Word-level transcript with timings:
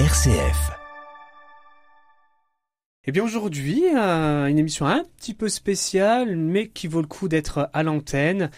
RCF. 0.00 0.72
Eh 3.04 3.12
bien 3.12 3.22
aujourd'hui, 3.22 3.84
euh, 3.96 4.46
une 4.46 4.58
émission 4.58 4.86
un 4.86 5.04
petit 5.18 5.34
peu 5.34 5.48
spéciale, 5.48 6.34
mais 6.34 6.66
qui 6.66 6.88
vaut 6.88 7.00
le 7.00 7.06
coup 7.06 7.28
d'être 7.28 7.70
à 7.72 7.84
l'antenne, 7.84 8.50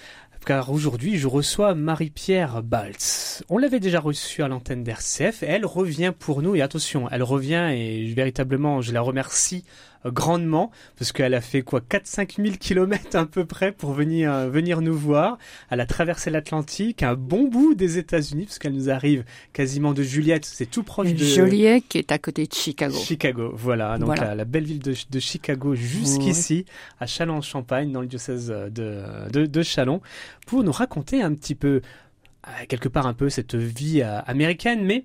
car 0.46 0.72
aujourd'hui 0.72 1.18
je 1.18 1.26
reçois 1.28 1.74
Marie-Pierre 1.74 2.62
Baltz. 2.62 3.44
On 3.50 3.58
l'avait 3.58 3.80
déjà 3.80 4.00
reçue 4.00 4.42
à 4.42 4.48
l'antenne 4.48 4.82
d'RCF, 4.82 5.42
et 5.42 5.46
elle 5.46 5.66
revient 5.66 6.14
pour 6.18 6.40
nous, 6.40 6.54
et 6.54 6.62
attention, 6.62 7.06
elle 7.10 7.22
revient, 7.22 7.68
et 7.70 8.10
véritablement 8.14 8.80
je 8.80 8.94
la 8.94 9.02
remercie 9.02 9.66
grandement 10.04 10.70
parce 10.98 11.12
qu'elle 11.12 11.34
a 11.34 11.40
fait 11.40 11.62
quoi 11.62 11.80
4-5 11.80 12.42
000 12.42 12.56
kilomètres 12.58 13.16
à 13.16 13.26
peu 13.26 13.44
près 13.44 13.72
pour 13.72 13.92
venir 13.92 14.32
euh, 14.32 14.48
venir 14.48 14.80
nous 14.80 14.96
voir. 14.96 15.38
Elle 15.70 15.80
a 15.80 15.86
traversé 15.86 16.30
l'Atlantique, 16.30 17.02
un 17.02 17.14
bon 17.14 17.48
bout 17.48 17.74
des 17.74 17.98
États-Unis 17.98 18.44
parce 18.46 18.58
qu'elle 18.58 18.74
nous 18.74 18.90
arrive 18.90 19.24
quasiment 19.52 19.92
de 19.92 20.02
Juliette, 20.02 20.44
c'est 20.44 20.66
tout 20.66 20.82
proche 20.82 21.12
de 21.12 21.24
Joliet 21.24 21.82
qui 21.88 21.98
est 21.98 22.12
à 22.12 22.18
côté 22.18 22.46
de 22.46 22.52
Chicago. 22.52 22.94
Chicago, 22.96 23.52
voilà, 23.54 23.98
donc 23.98 24.06
Voilà. 24.06 24.24
La, 24.26 24.34
la 24.36 24.44
belle 24.44 24.64
ville 24.64 24.80
de, 24.80 24.94
de 25.10 25.20
Chicago 25.20 25.74
jusqu'ici 25.74 26.64
à 27.00 27.06
Châlons-en-Champagne 27.06 27.92
dans 27.92 28.00
le 28.00 28.06
diocèse 28.06 28.48
de, 28.48 29.00
de, 29.32 29.46
de 29.46 29.62
Châlons 29.62 30.00
pour 30.46 30.62
nous 30.64 30.72
raconter 30.72 31.22
un 31.22 31.34
petit 31.34 31.54
peu 31.54 31.80
euh, 32.46 32.50
quelque 32.68 32.88
part 32.88 33.06
un 33.06 33.14
peu 33.14 33.28
cette 33.28 33.54
vie 33.54 34.02
euh, 34.02 34.20
américaine 34.26 34.84
mais 34.84 35.04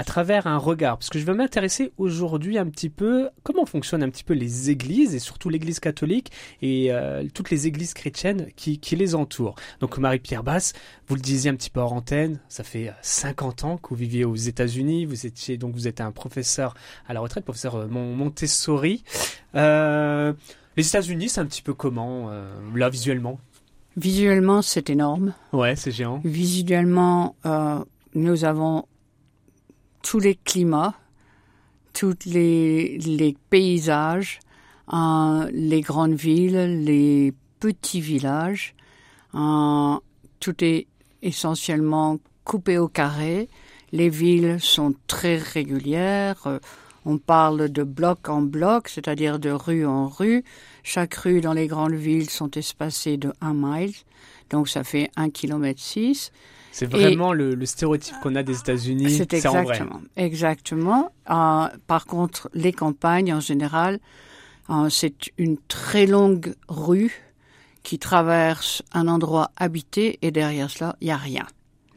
à 0.00 0.04
travers 0.04 0.46
un 0.46 0.56
regard, 0.56 0.96
parce 0.96 1.10
que 1.10 1.18
je 1.18 1.26
vais 1.26 1.34
m'intéresser 1.34 1.92
aujourd'hui 1.98 2.56
un 2.56 2.64
petit 2.64 2.88
peu 2.88 3.28
comment 3.42 3.66
fonctionnent 3.66 4.02
un 4.02 4.08
petit 4.08 4.24
peu 4.24 4.32
les 4.32 4.70
églises, 4.70 5.14
et 5.14 5.18
surtout 5.18 5.50
l'église 5.50 5.78
catholique 5.78 6.32
et 6.62 6.90
euh, 6.90 7.22
toutes 7.34 7.50
les 7.50 7.66
églises 7.66 7.92
chrétiennes 7.92 8.46
qui, 8.56 8.78
qui 8.78 8.96
les 8.96 9.14
entourent. 9.14 9.56
Donc 9.80 9.98
Marie-Pierre 9.98 10.42
Basse, 10.42 10.72
vous 11.06 11.16
le 11.16 11.20
disiez 11.20 11.50
un 11.50 11.54
petit 11.54 11.68
peu 11.68 11.80
hors 11.80 11.92
antenne, 11.92 12.40
ça 12.48 12.64
fait 12.64 12.88
euh, 12.88 12.92
50 13.02 13.64
ans 13.64 13.76
que 13.76 13.90
vous 13.90 13.96
viviez 13.96 14.24
aux 14.24 14.36
États-Unis, 14.36 15.04
vous 15.04 15.26
étiez 15.26 15.58
donc 15.58 15.74
vous 15.74 15.86
êtes 15.86 16.00
un 16.00 16.12
professeur 16.12 16.72
à 17.06 17.12
la 17.12 17.20
retraite, 17.20 17.44
professeur 17.44 17.74
euh, 17.76 17.86
Mon- 17.86 18.16
Montessori. 18.16 19.04
Euh, 19.54 20.32
les 20.78 20.86
États-Unis, 20.88 21.28
c'est 21.28 21.42
un 21.42 21.46
petit 21.46 21.60
peu 21.60 21.74
comment, 21.74 22.28
euh, 22.30 22.48
là 22.74 22.88
visuellement? 22.88 23.38
Visuellement, 23.98 24.62
c'est 24.62 24.88
énorme. 24.88 25.34
Ouais, 25.52 25.76
c'est 25.76 25.90
géant. 25.90 26.22
Visuellement, 26.24 27.36
euh, 27.44 27.80
nous 28.14 28.44
avons 28.46 28.86
tous 30.02 30.18
les 30.18 30.34
climats, 30.34 30.94
tous 31.92 32.16
les, 32.26 33.36
paysages, 33.50 34.40
euh, 34.92 35.50
les 35.52 35.80
grandes 35.80 36.14
villes, 36.14 36.84
les 36.84 37.32
petits 37.58 38.00
villages. 38.00 38.74
Euh, 39.34 39.96
tout 40.40 40.64
est 40.64 40.86
essentiellement 41.22 42.18
coupé 42.44 42.78
au 42.78 42.88
carré. 42.88 43.48
Les 43.92 44.08
villes 44.08 44.58
sont 44.60 44.94
très 45.06 45.36
régulières. 45.36 46.60
On 47.06 47.18
parle 47.18 47.70
de 47.70 47.82
bloc 47.82 48.28
en 48.28 48.42
bloc, 48.42 48.88
c'est-à-dire 48.88 49.38
de 49.38 49.50
rue 49.50 49.86
en 49.86 50.08
rue. 50.08 50.44
Chaque 50.82 51.14
rue 51.14 51.40
dans 51.40 51.52
les 51.52 51.66
grandes 51.66 51.94
villes 51.94 52.28
sont 52.28 52.50
espacées 52.52 53.16
de 53.16 53.32
1 53.40 53.54
mile, 53.54 53.94
donc 54.50 54.68
ça 54.68 54.84
fait 54.84 55.10
1 55.16 55.30
km 55.30 55.80
6. 55.80 56.30
C'est 56.72 56.86
vraiment 56.86 57.32
le, 57.32 57.54
le 57.54 57.66
stéréotype 57.66 58.14
qu'on 58.22 58.34
a 58.36 58.42
des 58.42 58.58
États-Unis. 58.58 59.10
C'est 59.10 59.46
en 59.46 59.62
vrai. 59.62 59.74
exactement. 59.74 60.00
Exactement. 60.16 61.12
Euh, 61.30 61.68
par 61.86 62.06
contre, 62.06 62.48
les 62.54 62.72
campagnes 62.72 63.34
en 63.34 63.40
général, 63.40 63.98
euh, 64.70 64.88
c'est 64.88 65.30
une 65.36 65.58
très 65.68 66.06
longue 66.06 66.54
rue 66.68 67.12
qui 67.82 67.98
traverse 67.98 68.82
un 68.92 69.08
endroit 69.08 69.50
habité 69.56 70.18
et 70.22 70.30
derrière 70.30 70.70
cela, 70.70 70.96
il 71.00 71.06
n'y 71.06 71.12
a 71.12 71.16
rien. 71.16 71.46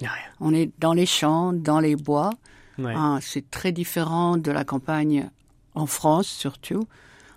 Y 0.01 0.05
a 0.05 0.11
rien. 0.11 0.23
On 0.39 0.53
est 0.53 0.71
dans 0.79 0.93
les 0.93 1.05
champs, 1.05 1.53
dans 1.53 1.79
les 1.79 1.95
bois. 1.95 2.31
Ouais. 2.79 2.95
Euh, 2.95 3.19
c'est 3.21 3.49
très 3.51 3.71
différent 3.71 4.37
de 4.37 4.51
la 4.51 4.63
campagne 4.63 5.29
en 5.75 5.85
France 5.85 6.27
surtout. 6.27 6.87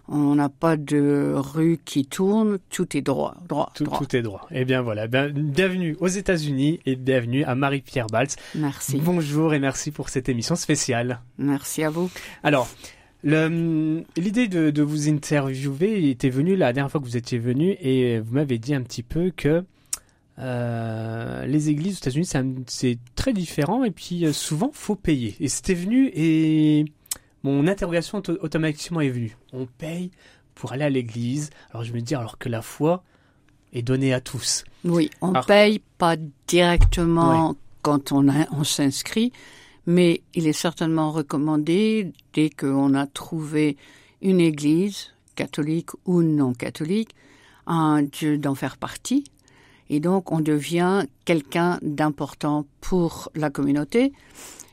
On 0.08 0.36
n'a 0.36 0.48
pas 0.48 0.76
de 0.76 1.32
rue 1.34 1.78
qui 1.84 2.06
tourne, 2.06 2.58
tout 2.70 2.96
est 2.96 3.02
droit, 3.02 3.34
droit, 3.48 3.72
Tout, 3.74 3.82
droit. 3.84 3.98
tout 3.98 4.14
est 4.16 4.22
droit. 4.22 4.46
Eh 4.52 4.64
bien 4.64 4.80
voilà, 4.82 5.08
bien- 5.08 5.28
bienvenue 5.30 5.96
aux 6.00 6.06
États-Unis 6.06 6.78
et 6.86 6.94
bienvenue 6.94 7.42
à 7.42 7.56
Marie-Pierre 7.56 8.06
Baltz. 8.06 8.36
Merci. 8.54 9.00
Bonjour 9.02 9.52
et 9.52 9.58
merci 9.58 9.90
pour 9.90 10.08
cette 10.08 10.28
émission 10.28 10.54
spéciale. 10.54 11.20
Merci 11.38 11.82
à 11.82 11.90
vous. 11.90 12.08
Alors, 12.44 12.68
l'idée 13.24 14.46
de, 14.48 14.70
de 14.70 14.82
vous 14.82 15.08
interviewer 15.08 16.08
était 16.10 16.30
venue 16.30 16.54
la 16.54 16.72
dernière 16.72 16.90
fois 16.90 17.00
que 17.00 17.06
vous 17.06 17.16
étiez 17.16 17.38
venu 17.38 17.70
et 17.80 18.20
vous 18.20 18.34
m'avez 18.34 18.58
dit 18.58 18.74
un 18.74 18.82
petit 18.82 19.02
peu 19.02 19.32
que 19.36 19.64
euh, 20.38 21.46
les 21.46 21.70
églises 21.70 21.94
aux 21.94 21.98
États-Unis 21.98 22.26
c'est 22.26 22.38
un- 22.38 22.52
c'est 22.66 22.98
très 23.14 23.32
différent 23.32 23.84
et 23.84 23.90
puis 23.90 24.24
euh, 24.26 24.32
souvent 24.32 24.70
faut 24.72 24.94
payer. 24.94 25.34
Et 25.40 25.48
c'était 25.48 25.74
venu 25.74 26.10
et 26.14 26.84
mon 27.52 27.66
interrogation 27.66 28.18
auto- 28.18 28.38
automatiquement 28.40 29.00
est 29.00 29.08
venue. 29.10 29.36
On 29.52 29.66
paye 29.66 30.10
pour 30.54 30.72
aller 30.72 30.84
à 30.84 30.90
l'église. 30.90 31.50
Alors 31.70 31.84
je 31.84 31.92
me 31.92 32.00
dis 32.00 32.14
alors 32.14 32.38
que 32.38 32.48
la 32.48 32.62
foi 32.62 33.02
est 33.72 33.82
donnée 33.82 34.12
à 34.14 34.20
tous. 34.20 34.64
Oui, 34.84 35.10
on 35.20 35.32
Alors- 35.32 35.46
paye 35.46 35.80
pas 35.98 36.16
directement 36.46 37.56
quand 37.82 38.12
on, 38.12 38.28
a- 38.28 38.46
on 38.52 38.64
s'inscrit, 38.64 39.32
mais 39.86 40.22
il 40.34 40.46
est 40.46 40.52
certainement 40.52 41.10
recommandé, 41.12 42.12
dès 42.32 42.50
qu'on 42.50 42.94
a 42.94 43.06
trouvé 43.06 43.76
une 44.22 44.40
église, 44.40 45.12
catholique 45.36 45.90
ou 46.04 46.22
non 46.22 46.52
catholique, 46.54 47.10
un 47.66 48.02
Dieu 48.02 48.38
d'en 48.38 48.54
faire 48.54 48.76
partie. 48.76 49.24
Et 49.88 50.00
donc, 50.00 50.32
on 50.32 50.40
devient 50.40 51.04
quelqu'un 51.24 51.78
d'important 51.82 52.66
pour 52.80 53.30
la 53.36 53.50
communauté. 53.50 54.12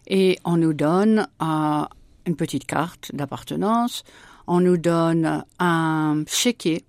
Et 0.07 0.39
on 0.43 0.57
nous 0.57 0.73
donne 0.73 1.27
euh, 1.41 1.83
une 2.25 2.35
petite 2.35 2.65
carte 2.65 3.11
d'appartenance. 3.13 4.03
On 4.47 4.59
nous 4.59 4.77
donne 4.77 5.43
un 5.59 6.23
chéquier. 6.27 6.83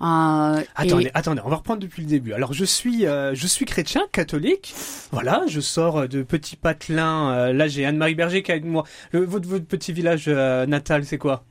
Euh, 0.00 0.60
et- 0.60 0.64
Attendez, 0.74 1.10
attendez, 1.14 1.40
on 1.44 1.48
va 1.48 1.56
reprendre 1.56 1.80
depuis 1.80 2.02
le 2.02 2.08
début. 2.08 2.32
Alors 2.32 2.52
je 2.52 2.64
suis, 2.64 3.06
euh, 3.06 3.34
je 3.36 3.46
suis 3.46 3.64
chrétien, 3.64 4.02
catholique. 4.10 4.74
Voilà, 5.12 5.44
je 5.46 5.60
sors 5.60 6.08
de 6.08 6.22
Petit 6.24 6.56
Patelin. 6.56 7.30
euh, 7.30 7.52
là, 7.52 7.68
j'ai 7.68 7.84
Anne-Marie 7.86 8.16
Berger 8.16 8.42
qui 8.42 8.50
est 8.50 8.54
avec 8.54 8.64
moi. 8.64 8.84
Le- 9.12 9.24
votre, 9.24 9.48
votre 9.48 9.66
petit 9.66 9.92
village 9.92 10.24
euh, 10.26 10.66
natal, 10.66 11.04
c'est 11.04 11.18
quoi? 11.18 11.44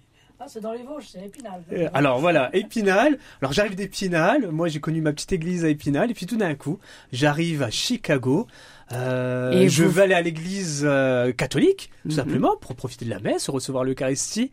Ah, 0.44 0.46
c'est 0.48 0.60
dans 0.60 0.72
les 0.74 0.82
Vosges, 0.84 1.06
c'est 1.12 1.24
Épinal. 1.24 1.62
Euh, 1.72 1.88
Alors 1.94 2.20
voilà, 2.20 2.50
Épinal. 2.54 3.20
Alors 3.42 3.54
j'arrive 3.54 3.76
d'Épinal. 3.76 4.50
Moi, 4.52 4.68
j'ai 4.70 4.80
connu 4.80 5.00
ma 5.00 5.14
petite 5.14 5.32
église 5.32 5.64
à 5.64 5.70
Épinal. 5.70 6.10
Et 6.10 6.14
puis 6.16 6.26
tout 6.26 6.36
d'un 6.38 6.56
coup, 6.56 6.80
j'arrive 7.14 7.62
à 7.62 7.70
Chicago. 7.70 8.48
Euh, 8.94 9.52
Et 9.52 9.70
je 9.70 9.84
vous- 9.84 9.92
vais 9.92 10.02
aller 10.04 10.14
à 10.14 10.22
l'église 10.22 10.82
euh, 10.86 11.32
catholique, 11.32 11.90
tout 12.04 12.10
Mhm. 12.10 12.16
simplement, 12.16 12.56
pour 12.60 12.76
profiter 12.76 13.06
de 13.06 13.10
la 13.10 13.20
messe, 13.20 13.50
recevoir 13.50 13.84
l'Eucharistie. 13.84 14.52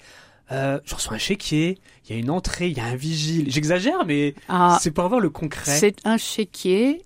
Euh, 0.50 0.78
je 0.84 0.94
reçois 0.94 1.15
un 1.15 1.19
chéquier, 1.19 1.78
il 2.09 2.12
y 2.15 2.16
a 2.16 2.21
une 2.21 2.31
entrée, 2.31 2.69
il 2.69 2.76
y 2.76 2.81
a 2.81 2.84
un 2.84 2.97
vigile. 2.97 3.50
J'exagère, 3.50 4.06
mais 4.06 4.34
Ah, 4.49 4.78
c'est 4.81 4.91
pour 4.93 5.04
avoir 5.04 5.21
le 5.21 5.28
concret. 5.31 5.71
c'est 5.78 5.97
un 6.06 6.16
chéquier. 6.16 7.03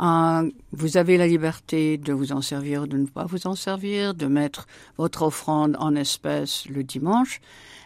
Euh, 0.00 0.50
vous 0.72 0.96
avez 0.96 1.16
la 1.16 1.26
liberté 1.26 1.98
de 1.98 2.12
vous 2.12 2.32
en 2.32 2.40
servir, 2.42 2.86
de 2.86 2.96
ne 2.96 3.06
pas 3.06 3.24
vous 3.24 3.46
en 3.46 3.54
servir, 3.54 4.14
de 4.14 4.26
mettre 4.26 4.66
votre 4.98 5.22
offrande 5.22 5.76
en 5.80 5.94
espèces 5.96 6.66
le 6.68 6.82
dimanche. 6.84 7.40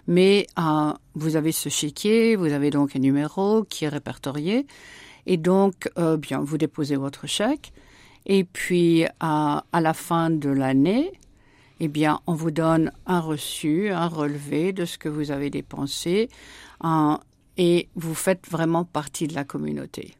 Mais 0.07 0.47
euh, 0.59 0.93
vous 1.15 1.37
avez 1.37 1.53
ce 1.53 1.69
chéquier, 1.69 2.37
vous 2.37 2.53
avez 2.53 2.71
donc 2.71 2.95
un 2.97 2.99
numéro 2.99 3.65
qui 3.65 3.85
est 3.85 3.89
répertorié. 3.89 4.67
Et 5.27 5.37
donc, 5.37 5.89
bien, 6.19 6.41
vous 6.41 6.59
déposez 6.59 6.97
votre 6.97 7.29
chèque. 7.29 7.73
Et 8.27 8.44
puis, 8.44 9.05
euh, 9.05 9.06
à 9.21 9.81
la 9.81 9.94
fin 9.94 10.31
de 10.31 10.49
l'année, 10.49 11.12
eh 11.81 11.88
bien, 11.88 12.21
on 12.27 12.34
vous 12.34 12.50
donne 12.50 12.93
un 13.06 13.21
reçu, 13.21 13.91
un 13.91 14.06
relevé 14.06 14.72
de 14.72 14.84
ce 14.84 14.99
que 14.99 15.09
vous 15.09 15.31
avez 15.31 15.50
dépensé. 15.50 16.28
et 17.59 17.88
vous 17.97 18.15
faites 18.15 18.49
vraiment 18.50 18.84
partie 18.84 19.27
de 19.27 19.34
la 19.34 19.44
communauté. 19.44 20.16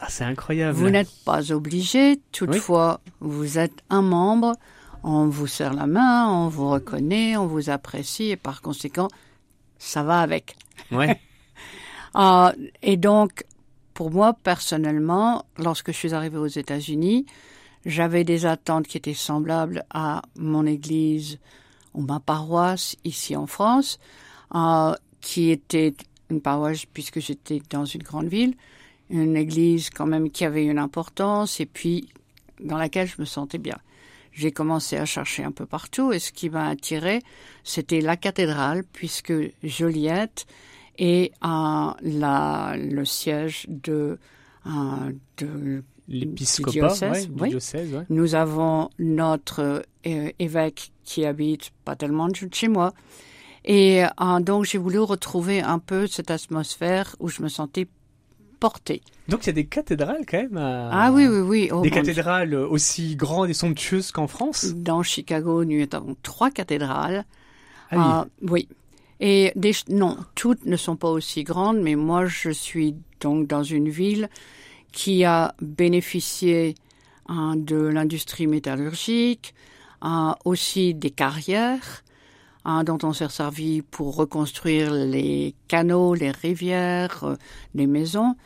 Ah, 0.00 0.06
c'est 0.08 0.24
incroyable. 0.24 0.76
Vous 0.76 0.90
n'êtes 0.90 1.12
pas 1.24 1.52
obligé, 1.52 2.20
toutefois, 2.32 3.00
vous 3.20 3.58
êtes 3.58 3.82
un 3.90 4.02
membre, 4.02 4.54
on 5.02 5.28
vous 5.28 5.46
serre 5.46 5.74
la 5.74 5.86
main, 5.86 6.28
on 6.28 6.48
vous 6.48 6.70
reconnaît, 6.70 7.36
on 7.36 7.46
vous 7.46 7.70
apprécie 7.70 8.30
et 8.30 8.36
par 8.36 8.62
conséquent, 8.62 9.08
ça 9.78 10.02
va 10.02 10.20
avec. 10.20 10.56
Ouais. 10.90 11.20
Euh, 12.16 12.50
et 12.82 12.96
donc, 12.96 13.44
pour 14.00 14.10
moi, 14.10 14.32
personnellement, 14.32 15.44
lorsque 15.58 15.92
je 15.92 15.96
suis 15.98 16.14
arrivée 16.14 16.38
aux 16.38 16.46
États-Unis, 16.46 17.26
j'avais 17.84 18.24
des 18.24 18.46
attentes 18.46 18.86
qui 18.86 18.96
étaient 18.96 19.12
semblables 19.12 19.84
à 19.90 20.22
mon 20.36 20.64
église 20.64 21.38
ou 21.92 22.00
ma 22.00 22.18
paroisse 22.18 22.96
ici 23.04 23.36
en 23.36 23.46
France, 23.46 23.98
euh, 24.54 24.94
qui 25.20 25.50
était 25.50 25.92
une 26.30 26.40
paroisse 26.40 26.86
puisque 26.86 27.20
j'étais 27.20 27.60
dans 27.68 27.84
une 27.84 28.02
grande 28.02 28.28
ville, 28.28 28.54
une 29.10 29.36
église 29.36 29.90
quand 29.90 30.06
même 30.06 30.30
qui 30.30 30.46
avait 30.46 30.64
une 30.64 30.78
importance 30.78 31.60
et 31.60 31.66
puis 31.66 32.08
dans 32.58 32.78
laquelle 32.78 33.06
je 33.06 33.16
me 33.18 33.26
sentais 33.26 33.58
bien. 33.58 33.76
J'ai 34.32 34.50
commencé 34.50 34.96
à 34.96 35.04
chercher 35.04 35.44
un 35.44 35.52
peu 35.52 35.66
partout 35.66 36.10
et 36.10 36.20
ce 36.20 36.32
qui 36.32 36.48
m'a 36.48 36.68
attiré, 36.68 37.20
c'était 37.64 38.00
la 38.00 38.16
cathédrale 38.16 38.82
puisque 38.94 39.34
Joliette 39.62 40.46
est 41.00 41.32
euh, 41.44 41.90
la, 42.02 42.74
le 42.76 43.04
siège 43.04 43.66
de, 43.68 44.18
euh, 44.66 44.70
de 45.38 45.82
l'épiscopat 46.08 46.94
ouais, 47.10 47.26
oui. 47.40 47.48
diocèse. 47.48 47.92
ouais. 47.92 48.04
Nous 48.10 48.34
avons 48.34 48.90
notre 48.98 49.82
euh, 50.06 50.30
évêque 50.38 50.92
qui 51.04 51.24
habite 51.24 51.70
pas 51.84 51.96
tellement 51.96 52.28
de 52.28 52.36
chez 52.52 52.68
moi. 52.68 52.92
Et 53.64 54.04
euh, 54.04 54.40
donc 54.40 54.64
j'ai 54.64 54.78
voulu 54.78 54.98
retrouver 55.00 55.60
un 55.60 55.78
peu 55.78 56.06
cette 56.06 56.30
atmosphère 56.30 57.16
où 57.20 57.28
je 57.28 57.42
me 57.42 57.48
sentais 57.48 57.86
portée. 58.58 59.02
Donc 59.28 59.44
il 59.44 59.46
y 59.48 59.50
a 59.50 59.52
des 59.54 59.66
cathédrales 59.66 60.24
quand 60.28 60.38
même. 60.38 60.56
à- 60.56 60.90
Ah 60.92 61.12
oui, 61.12 61.26
oui, 61.26 61.40
oui. 61.40 61.68
Oh, 61.72 61.80
Des 61.82 61.90
cathédrales 61.90 62.54
aussi 62.54 63.16
grandes 63.16 63.48
et 63.50 63.54
somptueuses 63.54 64.12
qu'en 64.12 64.26
France? 64.26 64.74
Dans 64.74 65.02
Chicago, 65.02 65.64
nous 65.64 65.86
avons 65.92 66.16
trois 66.22 66.50
cathédrales. 66.50 67.24
Ah 67.90 67.96
oui. 67.96 67.98
Ah, 68.02 68.26
oui. 68.42 68.68
Et 69.20 69.52
non, 69.88 70.16
toutes 70.34 70.64
ne 70.64 70.76
sont 70.76 70.96
pas 70.96 71.10
aussi 71.10 71.44
grandes, 71.44 71.80
mais 71.80 71.94
moi 71.94 72.24
je 72.24 72.50
suis 72.50 72.94
donc 73.20 73.46
dans 73.46 73.62
une 73.62 73.90
ville 73.90 74.30
qui 74.92 75.24
a 75.24 75.54
bénéficié 75.60 76.74
hein, 77.28 77.54
de 77.56 77.76
l'industrie 77.76 78.46
métallurgique, 78.46 79.54
hein, 80.00 80.36
aussi 80.46 80.94
des 80.94 81.10
carrières 81.10 82.02
hein, 82.64 82.82
dont 82.82 82.98
on 83.02 83.12
s'est 83.12 83.28
servi 83.28 83.82
pour 83.82 84.16
reconstruire 84.16 84.92
les 84.92 85.54
canaux, 85.68 86.14
les 86.14 86.30
rivières, 86.30 87.24
euh, 87.24 87.36
les 87.74 87.86
maisons. 87.86 88.36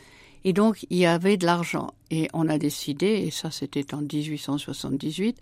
Et 0.45 0.53
donc 0.53 0.87
il 0.91 0.99
y 0.99 1.07
avait 1.07 1.37
de 1.37 1.47
l'argent. 1.47 1.95
Et 2.11 2.29
on 2.33 2.49
a 2.49 2.59
décidé, 2.59 3.07
et 3.07 3.31
ça 3.31 3.51
c'était 3.51 3.95
en 3.95 4.03
1878, 4.03 5.39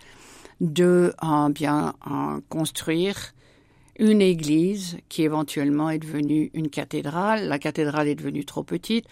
de 0.60 1.14
euh, 1.22 1.48
bien 1.48 1.94
euh, 2.06 2.40
construire 2.50 3.32
une 3.98 4.22
église 4.22 4.98
qui 5.08 5.22
éventuellement 5.22 5.90
est 5.90 5.98
devenue 5.98 6.50
une 6.54 6.70
cathédrale. 6.70 7.48
La 7.48 7.58
cathédrale 7.58 8.08
est 8.08 8.14
devenue 8.14 8.44
trop 8.44 8.62
petite. 8.62 9.06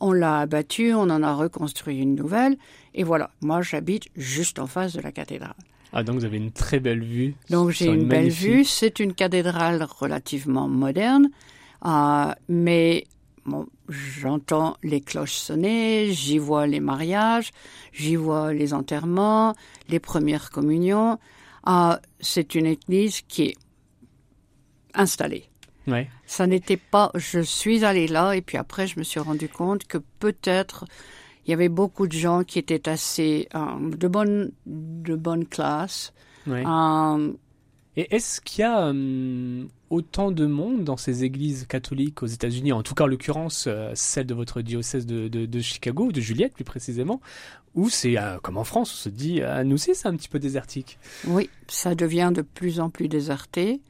On 0.00 0.12
l'a 0.12 0.40
abattue, 0.40 0.92
on 0.94 1.02
en 1.02 1.22
a 1.22 1.34
reconstruit 1.34 1.98
une 1.98 2.14
nouvelle. 2.14 2.56
Et 2.94 3.04
voilà, 3.04 3.30
moi 3.40 3.62
j'habite 3.62 4.08
juste 4.16 4.58
en 4.58 4.66
face 4.66 4.92
de 4.94 5.00
la 5.00 5.12
cathédrale. 5.12 5.54
Ah 5.92 6.02
donc 6.02 6.16
vous 6.16 6.24
avez 6.24 6.38
une 6.38 6.50
très 6.50 6.80
belle 6.80 7.04
vue. 7.04 7.34
Donc 7.50 7.70
j'ai 7.70 7.86
une 7.86 8.08
belle 8.08 8.28
vue. 8.28 8.64
C'est 8.64 8.98
une 8.98 9.14
cathédrale 9.14 9.86
relativement 9.98 10.66
moderne, 10.66 11.30
euh, 11.86 12.32
mais 12.48 13.04
bon, 13.46 13.66
j'entends 13.88 14.76
les 14.82 15.00
cloches 15.00 15.34
sonner, 15.34 16.10
j'y 16.10 16.38
vois 16.38 16.66
les 16.66 16.80
mariages, 16.80 17.52
j'y 17.92 18.16
vois 18.16 18.52
les 18.52 18.74
enterrements, 18.74 19.54
les 19.88 20.00
premières 20.00 20.50
communions. 20.50 21.18
Euh, 21.68 21.96
c'est 22.20 22.56
une 22.56 22.66
église 22.66 23.22
qui 23.22 23.42
est 23.44 23.56
installée. 24.94 25.48
Ouais. 25.86 26.08
Ça 26.26 26.46
n'était 26.46 26.78
pas. 26.78 27.10
Je 27.14 27.40
suis 27.40 27.84
allée 27.84 28.06
là 28.08 28.32
et 28.34 28.40
puis 28.40 28.56
après 28.56 28.86
je 28.86 28.98
me 28.98 29.04
suis 29.04 29.20
rendu 29.20 29.48
compte 29.48 29.84
que 29.84 29.98
peut-être 30.18 30.86
il 31.46 31.50
y 31.50 31.52
avait 31.52 31.68
beaucoup 31.68 32.06
de 32.06 32.12
gens 32.12 32.42
qui 32.42 32.58
étaient 32.58 32.88
assez 32.88 33.48
euh, 33.54 33.96
de 33.96 34.08
bonne 34.08 34.50
de 34.66 35.14
bonne 35.14 35.46
classe. 35.46 36.12
ouais. 36.46 36.64
Euh, 36.66 37.32
Et 37.96 38.14
est-ce 38.16 38.40
qu'il 38.40 38.62
y 38.62 38.64
a 38.64 38.88
hum, 38.88 39.68
autant 39.90 40.32
de 40.32 40.46
monde 40.46 40.84
dans 40.84 40.96
ces 40.96 41.22
églises 41.22 41.66
catholiques 41.68 42.22
aux 42.22 42.26
États-Unis, 42.26 42.72
en 42.72 42.82
tout 42.82 42.94
cas 42.94 43.04
en 43.04 43.06
l'occurrence 43.06 43.66
euh, 43.68 43.92
celle 43.94 44.26
de 44.26 44.34
votre 44.34 44.62
diocèse 44.62 45.04
de, 45.06 45.28
de, 45.28 45.44
de 45.46 45.60
Chicago, 45.60 46.10
de 46.10 46.20
Juliette 46.20 46.54
plus 46.54 46.64
précisément, 46.64 47.20
ou 47.74 47.90
c'est 47.90 48.16
euh, 48.18 48.38
comme 48.42 48.56
en 48.56 48.64
France, 48.64 48.90
on 48.92 48.96
se 49.04 49.08
dit, 49.10 49.42
à 49.42 49.62
nous 49.64 49.74
aussi 49.74 49.94
c'est 49.94 50.08
un 50.08 50.16
petit 50.16 50.28
peu 50.30 50.38
désertique? 50.40 50.98
Oui, 51.26 51.50
ça 51.68 51.94
devient 51.94 52.32
de 52.34 52.42
plus 52.42 52.80
en 52.80 52.88
plus 52.90 53.06
déserté 53.08 53.80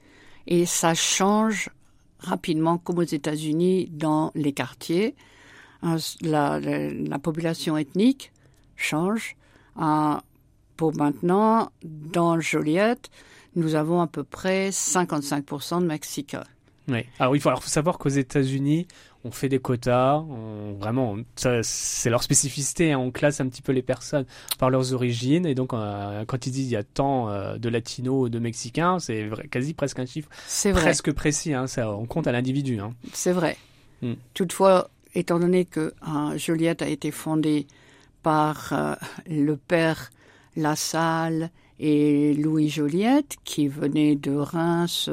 et 0.46 0.66
ça 0.66 0.94
change 0.94 1.70
rapidement 2.18 2.78
comme 2.78 2.98
aux 2.98 3.02
États-Unis 3.02 3.88
dans 3.92 4.30
les 4.34 4.52
quartiers. 4.52 5.14
Euh, 5.84 5.98
La, 6.22 6.58
la, 6.60 6.90
la 6.90 7.18
population 7.18 7.76
ethnique 7.76 8.32
change. 8.76 9.36
Euh, 9.80 10.14
Pour 10.76 10.94
maintenant, 10.96 11.70
dans 11.84 12.40
Joliette, 12.40 13.10
nous 13.54 13.74
avons 13.74 14.00
à 14.00 14.06
peu 14.06 14.24
près 14.24 14.70
55% 14.70 15.80
de 15.82 15.86
Mexicains. 15.86 16.44
Ouais. 16.88 17.06
Alors 17.18 17.36
il 17.36 17.40
faut 17.40 17.50
savoir 17.60 17.98
qu'aux 17.98 18.08
États-Unis, 18.08 18.86
on 19.24 19.30
fait 19.30 19.48
des 19.48 19.58
quotas, 19.58 20.18
on, 20.18 20.74
vraiment, 20.78 21.16
c'est 21.36 22.10
leur 22.10 22.22
spécificité, 22.22 22.92
hein, 22.92 22.98
on 22.98 23.10
classe 23.10 23.40
un 23.40 23.48
petit 23.48 23.62
peu 23.62 23.72
les 23.72 23.82
personnes 23.82 24.26
par 24.58 24.70
leurs 24.70 24.92
origines, 24.92 25.46
et 25.46 25.54
donc 25.54 25.72
euh, 25.72 26.24
quand 26.26 26.46
ils 26.46 26.50
disent 26.50 26.66
il 26.66 26.72
y 26.72 26.76
a 26.76 26.84
tant 26.84 27.30
euh, 27.30 27.56
de 27.56 27.68
latinos 27.68 28.26
ou 28.26 28.28
de 28.28 28.38
mexicains, 28.38 28.98
c'est 28.98 29.28
quasi 29.50 29.72
presque 29.74 29.98
un 29.98 30.06
chiffre 30.06 30.28
C'est 30.46 30.72
vrai. 30.72 30.82
presque 30.82 31.12
précis, 31.12 31.54
hein, 31.54 31.66
ça, 31.66 31.90
on 31.90 32.06
compte 32.06 32.26
à 32.26 32.32
l'individu. 32.32 32.80
Hein. 32.80 32.94
C'est 33.12 33.32
vrai. 33.32 33.56
Mm. 34.02 34.12
Toutefois, 34.34 34.90
étant 35.14 35.38
donné 35.38 35.64
que 35.64 35.94
euh, 36.06 36.36
Joliette 36.38 36.82
a 36.82 36.88
été 36.88 37.10
fondée 37.10 37.66
par 38.22 38.72
euh, 38.72 38.94
le 39.28 39.56
père 39.56 40.10
Lassalle 40.56 41.50
et 41.78 42.34
Louis 42.34 42.68
Joliette, 42.68 43.36
qui 43.44 43.68
venaient 43.68 44.16
de 44.16 44.32
Reims, 44.32 45.10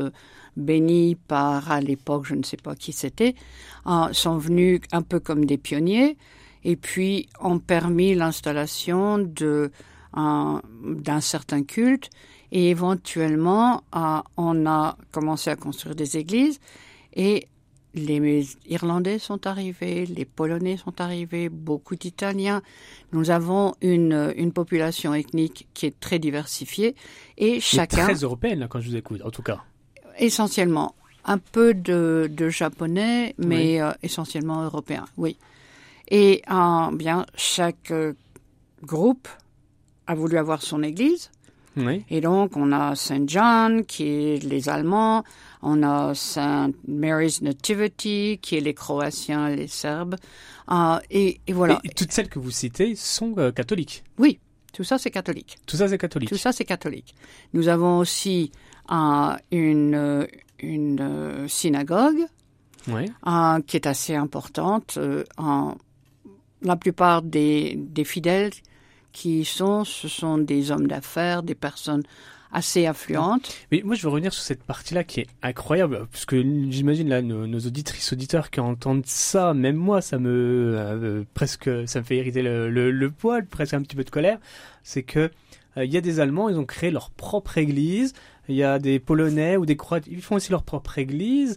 bénis 0.57 1.15
par, 1.15 1.71
à 1.71 1.81
l'époque, 1.81 2.25
je 2.25 2.35
ne 2.35 2.43
sais 2.43 2.57
pas 2.57 2.75
qui 2.75 2.91
c'était, 2.91 3.35
sont 4.11 4.37
venus 4.37 4.81
un 4.91 5.01
peu 5.01 5.19
comme 5.19 5.45
des 5.45 5.57
pionniers 5.57 6.17
et 6.63 6.75
puis 6.75 7.27
ont 7.39 7.59
permis 7.59 8.15
l'installation 8.15 9.17
de 9.17 9.71
d'un 10.13 11.21
certain 11.21 11.63
culte 11.63 12.09
et 12.51 12.69
éventuellement 12.69 13.81
on 14.35 14.65
a 14.65 14.97
commencé 15.13 15.49
à 15.49 15.55
construire 15.55 15.95
des 15.95 16.17
églises 16.17 16.59
et 17.13 17.47
les 17.93 18.45
Irlandais 18.67 19.19
sont 19.19 19.47
arrivés, 19.47 20.05
les 20.05 20.25
Polonais 20.25 20.77
sont 20.77 21.01
arrivés, 21.01 21.49
beaucoup 21.49 21.95
d'Italiens. 21.95 22.61
Nous 23.11 23.31
avons 23.31 23.73
une, 23.81 24.33
une 24.37 24.53
population 24.53 25.13
ethnique 25.13 25.67
qui 25.73 25.87
est 25.87 25.99
très 25.99 26.19
diversifiée 26.19 26.95
et 27.37 27.53
Mais 27.53 27.59
chacun, 27.59 28.05
Très 28.05 28.13
européenne, 28.15 28.59
là, 28.59 28.67
quand 28.67 28.79
je 28.79 28.89
vous 28.89 28.95
écoute, 28.95 29.21
en 29.23 29.31
tout 29.31 29.43
cas. 29.43 29.63
Essentiellement, 30.17 30.95
un 31.25 31.37
peu 31.37 31.73
de, 31.73 32.29
de 32.31 32.49
japonais, 32.49 33.35
mais 33.37 33.81
euh, 33.81 33.91
essentiellement 34.01 34.63
européen, 34.63 35.05
oui. 35.17 35.37
Et 36.09 36.41
euh, 36.51 36.91
bien, 36.91 37.25
chaque 37.35 37.91
euh, 37.91 38.13
groupe 38.83 39.27
a 40.07 40.15
voulu 40.15 40.37
avoir 40.37 40.61
son 40.61 40.83
église. 40.83 41.31
Oui. 41.77 42.03
Et 42.09 42.19
donc, 42.19 42.57
on 42.57 42.73
a 42.73 42.95
Saint 42.95 43.23
John, 43.25 43.85
qui 43.85 44.03
est 44.03 44.43
les 44.43 44.67
Allemands, 44.67 45.23
on 45.61 45.83
a 45.83 46.13
Saint 46.13 46.71
Mary's 46.85 47.41
Nativity, 47.41 48.39
qui 48.41 48.57
est 48.57 48.59
les 48.59 48.73
Croatiens, 48.73 49.47
les 49.49 49.67
Serbes, 49.67 50.17
euh, 50.69 50.99
et, 51.09 51.39
et 51.47 51.53
voilà. 51.53 51.79
Et 51.85 51.89
toutes 51.89 52.11
celles 52.11 52.27
que 52.27 52.39
vous 52.39 52.51
citez 52.51 52.95
sont 52.95 53.35
euh, 53.37 53.51
catholiques. 53.51 54.03
Oui, 54.17 54.39
tout 54.73 54.83
ça, 54.83 54.97
c'est 54.97 55.11
catholique. 55.11 55.59
Tout 55.65 55.77
ça, 55.77 55.87
c'est 55.87 55.97
catholique. 55.97 56.29
Tout 56.29 56.37
ça, 56.37 56.51
c'est 56.51 56.65
catholique. 56.65 57.15
Nous 57.53 57.69
avons 57.69 57.99
aussi 57.99 58.51
euh, 58.91 59.35
une, 59.51 60.27
une 60.59 60.99
euh, 61.01 61.47
synagogue 61.47 62.25
euh, 63.27 63.59
qui 63.67 63.75
est 63.77 63.85
assez 63.85 64.15
importante. 64.15 64.95
euh, 64.97 65.23
en- 65.37 65.75
la 66.63 66.75
plupart 66.75 67.23
des, 67.23 67.75
des 67.75 68.03
fidèles 68.03 68.51
qui 69.11 69.41
y 69.41 69.45
sont, 69.45 69.83
ce 69.83 70.07
sont 70.07 70.37
des 70.37 70.69
hommes 70.71 70.87
d'affaires, 70.87 71.41
des 71.41 71.55
personnes 71.55 72.03
assez 72.51 72.85
affluentes. 72.85 73.51
Mais 73.71 73.81
moi, 73.83 73.95
je 73.95 74.03
veux 74.03 74.09
revenir 74.09 74.31
sur 74.31 74.43
cette 74.43 74.63
partie-là 74.63 75.03
qui 75.03 75.21
est 75.21 75.27
incroyable, 75.41 76.05
puisque 76.11 76.35
j'imagine 76.35 77.09
là 77.09 77.21
nos, 77.23 77.47
nos 77.47 77.59
auditrices, 77.59 78.13
auditeurs 78.13 78.51
qui 78.51 78.59
entendent 78.59 79.05
ça, 79.07 79.53
même 79.55 79.75
moi, 79.77 80.01
ça 80.01 80.19
me 80.19 80.75
euh, 80.77 81.23
presque, 81.33 81.69
ça 81.87 81.99
me 81.99 82.05
fait 82.05 82.17
hériter 82.17 82.43
le, 82.43 82.69
le, 82.69 82.91
le 82.91 83.09
poil, 83.09 83.45
presque 83.47 83.73
un 83.73 83.81
petit 83.81 83.95
peu 83.95 84.03
de 84.03 84.09
colère. 84.11 84.37
C'est 84.83 85.03
que 85.03 85.31
il 85.77 85.91
y 85.91 85.95
a 85.95 86.01
des 86.01 86.19
Allemands, 86.19 86.49
ils 86.49 86.57
ont 86.57 86.65
créé 86.65 86.91
leur 86.91 87.09
propre 87.11 87.57
église. 87.57 88.13
Il 88.49 88.55
y 88.55 88.63
a 88.63 88.79
des 88.79 88.99
Polonais 88.99 89.55
ou 89.57 89.65
des 89.65 89.77
Croates, 89.77 90.07
ils 90.07 90.21
font 90.21 90.35
aussi 90.35 90.51
leur 90.51 90.63
propre 90.63 90.97
église. 90.97 91.55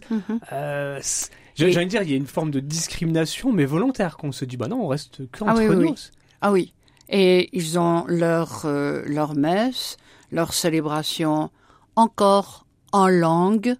C'est- 1.01 1.29
j'ai 1.55 1.65
envie 1.75 1.85
de 1.85 1.89
dire, 1.89 2.01
il 2.03 2.09
y 2.11 2.13
a 2.13 2.17
une 2.17 2.27
forme 2.27 2.51
de 2.51 2.59
discrimination, 2.59 3.51
mais 3.51 3.65
volontaire, 3.65 4.17
qu'on 4.17 4.31
se 4.31 4.45
dit, 4.45 4.57
bah 4.57 4.67
non, 4.67 4.83
on 4.83 4.87
reste 4.87 5.29
que 5.31 5.43
Ah 5.47 5.55
oui, 5.57 5.65
nous. 5.67 5.77
oui. 5.81 5.93
Ah 6.41 6.51
oui. 6.51 6.73
Et 7.09 7.49
ils 7.57 7.79
ont 7.79 8.05
leur, 8.07 8.63
euh, 8.65 9.03
leur 9.05 9.35
messe, 9.35 9.97
leur 10.31 10.53
célébration 10.53 11.49
encore 11.95 12.65
en 12.91 13.07
langue. 13.07 13.75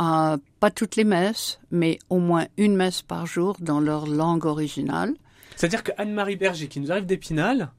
Euh, 0.00 0.36
pas 0.60 0.70
toutes 0.70 0.96
les 0.96 1.04
messes, 1.04 1.60
mais 1.70 1.98
au 2.10 2.18
moins 2.18 2.46
une 2.56 2.74
messe 2.74 3.02
par 3.02 3.26
jour 3.26 3.56
dans 3.60 3.80
leur 3.80 4.06
langue 4.06 4.44
originale. 4.44 5.14
C'est-à-dire 5.56 5.84
que 5.84 5.92
Anne-Marie 5.98 6.36
Berger, 6.36 6.66
qui 6.68 6.80
nous 6.80 6.90
arrive 6.90 7.06
d'Épinal, 7.06 7.70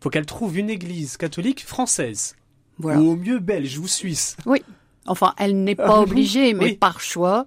faut 0.00 0.10
qu'elle 0.10 0.26
trouve 0.26 0.58
une 0.58 0.68
église 0.68 1.16
catholique 1.16 1.64
française. 1.64 2.34
Voilà. 2.78 3.00
Ou 3.00 3.10
au 3.12 3.16
mieux 3.16 3.38
belge 3.38 3.78
ou 3.78 3.86
suisse. 3.86 4.36
Enfin, 5.06 5.34
elle 5.36 5.62
n'est 5.64 5.74
pas 5.74 5.96
Ah, 5.96 6.00
obligée, 6.00 6.54
mais 6.54 6.64
oui. 6.64 6.76
par 6.76 7.00
choix, 7.00 7.44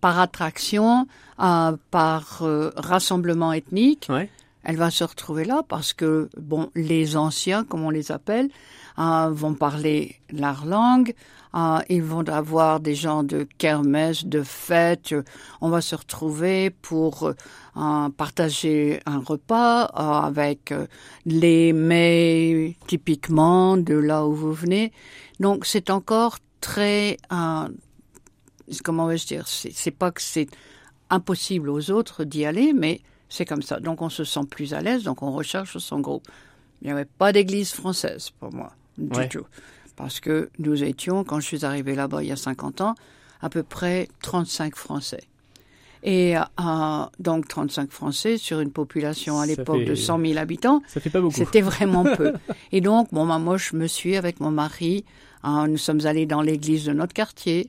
par 0.00 0.18
attraction, 0.20 1.06
euh, 1.42 1.76
par 1.90 2.42
euh, 2.42 2.70
rassemblement 2.76 3.52
ethnique, 3.52 4.06
Ouais. 4.08 4.30
elle 4.62 4.76
va 4.76 4.90
se 4.90 5.02
retrouver 5.04 5.44
là 5.44 5.62
parce 5.68 5.92
que, 5.92 6.28
bon, 6.36 6.70
les 6.76 7.16
anciens, 7.16 7.64
comme 7.64 7.82
on 7.82 7.90
les 7.90 8.12
appelle, 8.12 8.48
euh, 9.00 9.30
vont 9.30 9.54
parler 9.54 10.16
leur 10.30 10.66
langue. 10.66 11.14
Euh, 11.54 11.80
ils 11.88 12.02
vont 12.02 12.28
avoir 12.28 12.78
des 12.78 12.94
gens 12.94 13.24
de 13.24 13.46
kermesse, 13.58 14.24
de 14.24 14.42
fêtes. 14.42 15.14
On 15.60 15.68
va 15.68 15.80
se 15.80 15.96
retrouver 15.96 16.70
pour 16.70 17.32
euh, 17.76 18.08
partager 18.10 19.00
un 19.06 19.18
repas 19.18 19.84
euh, 19.84 20.26
avec 20.26 20.72
euh, 20.72 20.86
les 21.24 21.72
mets 21.72 22.76
typiquement 22.88 23.76
de 23.76 23.94
là 23.94 24.26
où 24.26 24.34
vous 24.34 24.52
venez. 24.52 24.92
Donc 25.38 25.64
c'est 25.66 25.88
encore 25.88 26.38
très, 26.60 27.16
comment 28.84 29.06
vais-je 29.06 29.26
dire, 29.26 29.46
c'est 29.46 29.90
pas 29.90 30.10
que 30.10 30.20
c'est 30.20 30.48
impossible 31.08 31.70
aux 31.70 31.90
autres 31.90 32.24
d'y 32.24 32.44
aller, 32.44 32.72
mais 32.74 33.00
c'est 33.28 33.46
comme 33.46 33.62
ça. 33.62 33.80
Donc 33.80 34.02
on 34.02 34.10
se 34.10 34.24
sent 34.24 34.44
plus 34.50 34.74
à 34.74 34.80
l'aise, 34.82 35.04
donc 35.04 35.22
on 35.22 35.32
recherche 35.32 35.78
son 35.78 36.00
groupe. 36.00 36.26
Il 36.82 36.86
n'y 36.86 36.92
avait 36.92 37.06
pas 37.06 37.32
d'église 37.32 37.72
française 37.72 38.30
pour 38.38 38.52
moi, 38.52 38.72
du 38.98 39.18
Ouais. 39.18 39.28
tout. 39.28 39.44
Parce 39.96 40.20
que 40.20 40.48
nous 40.58 40.82
étions, 40.82 41.24
quand 41.24 41.40
je 41.40 41.46
suis 41.46 41.64
arrivé 41.64 41.94
là-bas 41.94 42.22
il 42.22 42.28
y 42.28 42.32
a 42.32 42.36
50 42.36 42.80
ans, 42.80 42.94
à 43.42 43.48
peu 43.50 43.62
près 43.62 44.08
35 44.22 44.74
Français. 44.76 45.22
Et 46.02 46.34
euh, 46.36 46.42
donc 47.18 47.46
35 47.48 47.90
Français 47.90 48.38
sur 48.38 48.60
une 48.60 48.70
population 48.72 49.38
à 49.38 49.44
l'époque 49.46 49.80
fait- 49.80 49.84
de 49.84 49.94
100 49.94 50.18
000 50.18 50.38
habitants, 50.38 50.82
Ça 50.88 50.98
fait 51.00 51.10
pas 51.10 51.20
beaucoup. 51.20 51.34
c'était 51.36 51.60
vraiment 51.60 52.04
peu. 52.16 52.32
Et 52.72 52.80
donc, 52.80 53.08
bon, 53.12 53.26
bah, 53.26 53.38
moi, 53.38 53.58
je 53.58 53.76
me 53.76 53.86
suis 53.86 54.16
avec 54.16 54.40
mon 54.40 54.50
mari. 54.50 55.04
hein, 55.42 55.68
nous 55.68 55.76
sommes 55.76 56.06
allés 56.06 56.24
dans 56.26 56.40
l'église 56.40 56.84
de 56.86 56.92
notre 56.94 57.12
quartier. 57.12 57.66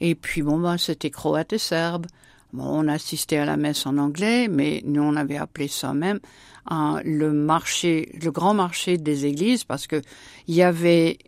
Et 0.00 0.14
puis, 0.14 0.40
bon, 0.42 0.58
bah, 0.58 0.78
c'était 0.78 1.10
croate 1.10 1.52
et 1.52 1.58
serbe. 1.58 2.06
Bon, 2.52 2.64
on 2.64 2.88
a 2.88 2.94
assisté 2.94 3.38
à 3.38 3.44
la 3.44 3.56
messe 3.56 3.84
en 3.86 3.98
anglais, 3.98 4.48
mais 4.48 4.82
nous, 4.84 5.02
on 5.02 5.16
avait 5.16 5.36
appelé 5.36 5.68
ça 5.68 5.92
même 5.92 6.18
hein, 6.66 7.00
le 7.04 7.32
marché, 7.32 8.10
le 8.22 8.30
grand 8.30 8.54
marché 8.54 8.96
des 8.96 9.26
églises, 9.26 9.64
parce 9.64 9.86
que 9.86 10.00
il 10.46 10.54
y 10.54 10.62
avait 10.62 11.18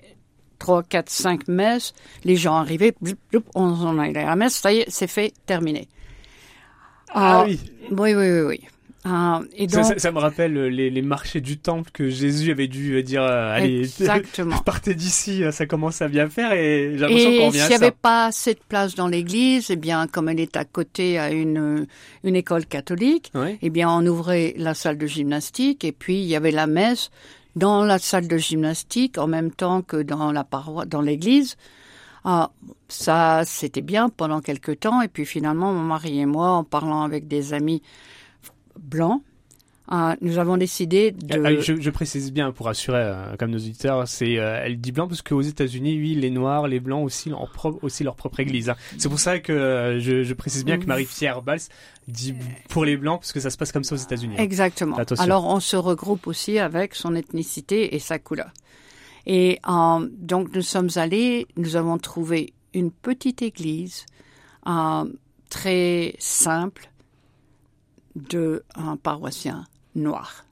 trois, 0.59 0.83
quatre, 0.83 1.11
cinq 1.11 1.49
messes. 1.49 1.93
Les 2.25 2.37
gens 2.37 2.55
arrivaient, 2.55 2.95
bloup, 3.01 3.17
bloup, 3.31 3.45
on 3.55 3.65
en 3.65 3.99
allait 3.99 4.21
à 4.21 4.27
la 4.27 4.37
messe, 4.37 4.57
ça 4.57 4.73
y 4.73 4.79
est, 4.79 4.91
c'est 4.91 5.07
fait, 5.07 5.33
terminé. 5.47 5.89
Ah, 7.13 7.45
oui. 7.45 7.61
Oui, 7.91 8.15
oui, 8.15 8.31
oui, 8.31 8.41
oui. 8.43 8.61
Ah, 9.03 9.41
et 9.57 9.67
Ça, 9.67 9.77
donc, 9.81 9.85
ça- 9.87 9.99
ça 9.99 10.13
me 10.13 10.19
rappelle 10.19 10.55
euh, 10.59 10.69
les, 10.69 10.91
les 10.91 11.01
marchés 11.01 11.41
du 11.41 11.57
temple 11.57 11.91
que 11.91 12.11
Jésus 12.11 12.51
avait 12.51 12.69
dû 12.69 12.97
euh, 12.97 13.03
dire 13.03 13.23
euh, 13.23 13.55
allez, 13.57 13.87
partez 14.67 14.95
d'ici, 14.95 15.43
euh, 15.43 15.53
ça 15.53 15.65
commence 15.65 16.03
à 16.03 16.09
bien 16.09 16.29
faire 16.29 16.53
et 16.53 16.91
j'ai 16.93 16.99
l'impression 16.99 17.31
qu'on 17.39 17.51
s'il 17.51 17.69
n'y 17.69 17.75
avait 17.77 17.91
pas 17.93 18.27
assez 18.27 18.53
de 18.53 18.61
place 18.69 18.95
dans 18.95 19.09
l'église, 19.09 19.71
eh 19.71 19.77
bien, 19.77 20.07
comme 20.07 20.29
elle 20.29 20.39
est 20.41 20.55
à 20.55 20.67
côté 20.67 21.19
à 21.19 21.31
une, 21.31 21.87
une 22.25 22.37
école 22.37 22.67
catholique, 22.67 23.33
eh 23.63 23.71
bien, 23.71 23.89
on 23.91 24.05
ouvrait 24.07 24.53
la 24.59 24.75
salle 24.75 24.99
de 24.99 25.07
gymnastique 25.07 25.83
et 25.83 25.93
puis 25.93 26.21
il 26.21 26.27
y 26.27 26.37
avait 26.37 26.51
la 26.51 26.67
messe 26.67 27.11
dans 27.57 27.85
la 27.85 27.99
salle 27.99 28.29
de 28.29 28.37
gymnastique 28.37 29.17
en 29.17 29.27
même 29.27 29.51
temps 29.51 29.81
que 29.81 30.03
dans 30.03 30.31
la 30.31 30.45
paroisse, 30.45 30.87
dans 30.89 31.01
l'église. 31.01 31.57
Ah, 32.25 32.51
ça, 32.89 33.45
c'était 33.47 33.81
bien 33.81 34.11
pendant 34.11 34.41
quelque 34.43 34.73
temps. 34.73 35.01
Et 35.01 35.09
puis 35.09 35.25
finalement, 35.25 35.73
mon 35.73 35.81
mari 35.83 36.21
et 36.21 36.27
moi, 36.27 36.51
en 36.51 36.65
parlant 36.65 37.01
avec 37.03 37.27
des 37.29 37.55
amis 37.55 37.81
blancs, 38.81 39.23
ah, 39.93 40.15
nous 40.21 40.39
avons 40.39 40.57
décidé 40.57 41.11
de... 41.11 41.43
Ah, 41.45 41.61
je, 41.61 41.81
je 41.81 41.91
précise 41.91 42.33
bien 42.33 42.53
pour 42.53 42.69
assurer 42.69 43.01
euh, 43.03 43.35
comme 43.37 43.51
nos 43.51 43.59
auditeurs, 43.59 44.07
c'est 44.07 44.39
euh, 44.39 44.63
elle 44.65 44.81
dit 44.81 44.93
blanc 44.93 45.09
parce 45.09 45.21
qu'aux 45.21 45.41
États-Unis, 45.41 45.99
oui, 45.99 46.15
les 46.15 46.31
noirs, 46.31 46.69
les 46.69 46.79
blancs 46.79 47.05
aussi 47.05 47.33
ont 47.33 47.49
pro- 47.53 47.79
aussi 47.83 48.05
leur 48.05 48.15
propre 48.15 48.39
église. 48.39 48.71
hein. 48.71 48.77
C'est 48.99 49.09
pour 49.09 49.19
ça 49.19 49.41
que 49.41 49.53
euh, 49.53 49.99
je, 49.99 50.23
je 50.23 50.35
précise 50.35 50.65
bien 50.65 50.79
que 50.79 50.87
Marie-Pierre 50.87 51.41
Valls 51.41 51.59
dit 52.07 52.35
pour 52.69 52.85
les 52.85 52.97
blancs 52.97 53.19
parce 53.21 53.33
que 53.33 53.41
ça 53.41 53.51
se 53.51 53.57
passe 53.57 53.73
comme 53.73 53.83
ça 53.83 53.97
aux 53.97 53.99
États-Unis. 53.99 54.37
hein. 54.39 54.43
Exactement. 54.43 54.97
Alors 55.19 55.45
on 55.47 55.59
se 55.59 55.77
regroupe 55.77 56.29
aussi 56.29 56.61
avec 56.61 56.95
son 56.95 57.17
ethnicité 57.17 57.95
et 57.97 57.99
sa 57.99 58.21
couleur. 58.21 58.53
Et 59.27 59.59
euh, 59.69 60.09
donc 60.19 60.55
nous 60.55 60.63
sommes 60.63 60.91
allés, 60.95 61.49
nous 61.57 61.75
avons 61.75 61.99
trouvé 61.99 62.53
une 62.75 62.93
petite 62.93 63.43
église 63.43 64.07
euh, 64.69 65.05
très 65.49 66.15
simple 66.21 66.90
de 68.17 68.65
un 68.75 68.97
paroissien 68.97 69.67
noir. 69.95 70.45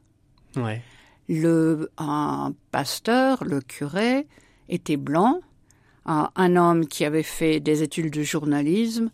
Ouais. 0.57 0.83
Le 1.29 1.91
un 1.99 2.55
pasteur, 2.71 3.45
le 3.45 3.61
curé, 3.61 4.27
était 4.69 4.97
blanc, 4.97 5.41
un, 6.07 6.31
un 6.37 6.57
homme 6.57 6.87
qui 6.87 7.05
avait 7.05 7.23
fait 7.23 7.61
des 7.61 7.83
études 7.83 8.13
de 8.13 8.23
journalisme 8.23 9.11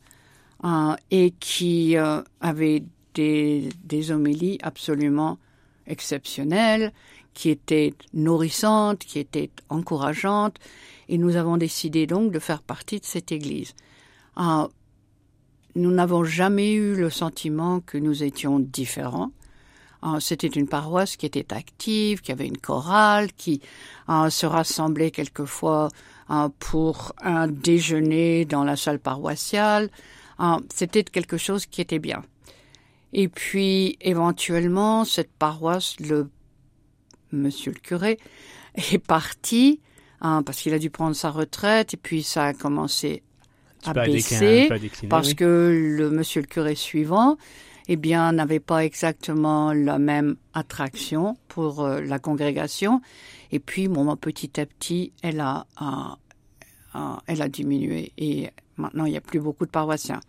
et 1.11 1.33
qui 1.41 1.97
euh, 1.97 2.23
avait 2.41 2.85
des, 3.15 3.69
des 3.85 4.11
homélies 4.11 4.59
absolument 4.63 5.39
exceptionnelles, 5.87 6.93
qui 7.35 7.51
étaient 7.51 7.93
nourrissantes, 8.15 9.01
qui 9.01 9.19
étaient 9.19 9.51
encourageantes, 9.69 10.59
et 11.09 11.19
nous 11.19 11.37
avons 11.37 11.57
décidé 11.57 12.07
donc 12.07 12.33
de 12.33 12.39
faire 12.39 12.63
partie 12.63 13.01
de 13.01 13.05
cette 13.05 13.33
église. 13.33 13.75
Euh, 14.39 14.67
nous 15.75 15.91
n'avons 15.91 16.25
jamais 16.25 16.73
eu 16.73 16.95
le 16.95 17.11
sentiment 17.11 17.81
que 17.81 17.99
nous 17.99 18.23
étions 18.23 18.59
différents. 18.59 19.33
Euh, 20.05 20.21
C'était 20.21 20.47
une 20.47 20.69
paroisse 20.69 21.17
qui 21.17 21.27
était 21.27 21.53
active, 21.53 22.21
qui 22.21 22.33
avait 22.33 22.47
une 22.47 22.59
chorale, 22.59 23.33
qui 23.33 23.61
euh, 24.09 24.31
se 24.31 24.47
rassemblait 24.47 25.11
quelquefois 25.11 25.89
euh, 26.31 26.49
pour 26.59 27.13
un 27.23 27.49
déjeuner 27.49 28.45
dans 28.45 28.65
la 28.65 28.77
salle 28.77 28.99
paroissiale. 28.99 29.91
C'était 30.75 31.05
quelque 31.05 31.37
chose 31.37 31.67
qui 31.67 31.81
était 31.81 32.01
bien. 32.01 32.23
Et 33.13 33.29
puis, 33.29 33.97
éventuellement, 34.01 35.05
cette 35.05 35.31
paroisse, 35.31 35.95
le 36.01 36.29
monsieur 37.31 37.73
le 37.73 37.79
curé, 37.79 38.19
est 38.75 38.99
parti 38.99 39.81
hein, 40.21 40.43
parce 40.43 40.61
qu'il 40.61 40.75
a 40.75 40.81
dû 40.81 40.91
prendre 40.91 41.15
sa 41.15 41.31
retraite 41.31 41.95
et 41.95 41.97
puis 41.97 42.25
ça 42.25 42.47
a 42.47 42.53
commencé 42.53 43.23
à 43.85 43.93
baisser 43.93 44.69
décliner, 44.69 45.09
parce 45.09 45.29
oui. 45.29 45.37
que 45.37 45.97
le 45.99 46.11
monsieur 46.11 46.41
le 46.41 46.47
curé 46.47 46.75
suivant, 46.75 47.37
eh 47.89 47.97
bien, 47.97 48.33
n'avait 48.33 48.61
pas 48.61 48.85
exactement 48.85 49.73
la 49.73 49.99
même 49.99 50.37
attraction 50.55 51.37
pour 51.49 51.83
euh, 51.83 52.01
la 52.01 52.19
congrégation. 52.19 53.01
Et 53.53 53.59
puis, 53.59 53.89
bon, 53.89 54.17
petit 54.17 54.61
à 54.61 54.67
petit, 54.67 55.13
elle 55.23 55.41
a, 55.41 55.67
elle 57.27 57.43
a 57.43 57.49
diminué 57.49 58.13
et 58.17 58.51
maintenant, 58.77 59.05
il 59.05 59.11
n'y 59.11 59.17
a 59.17 59.21
plus 59.21 59.41
beaucoup 59.41 59.67
de 59.67 59.71
paroissiens. 59.71 60.21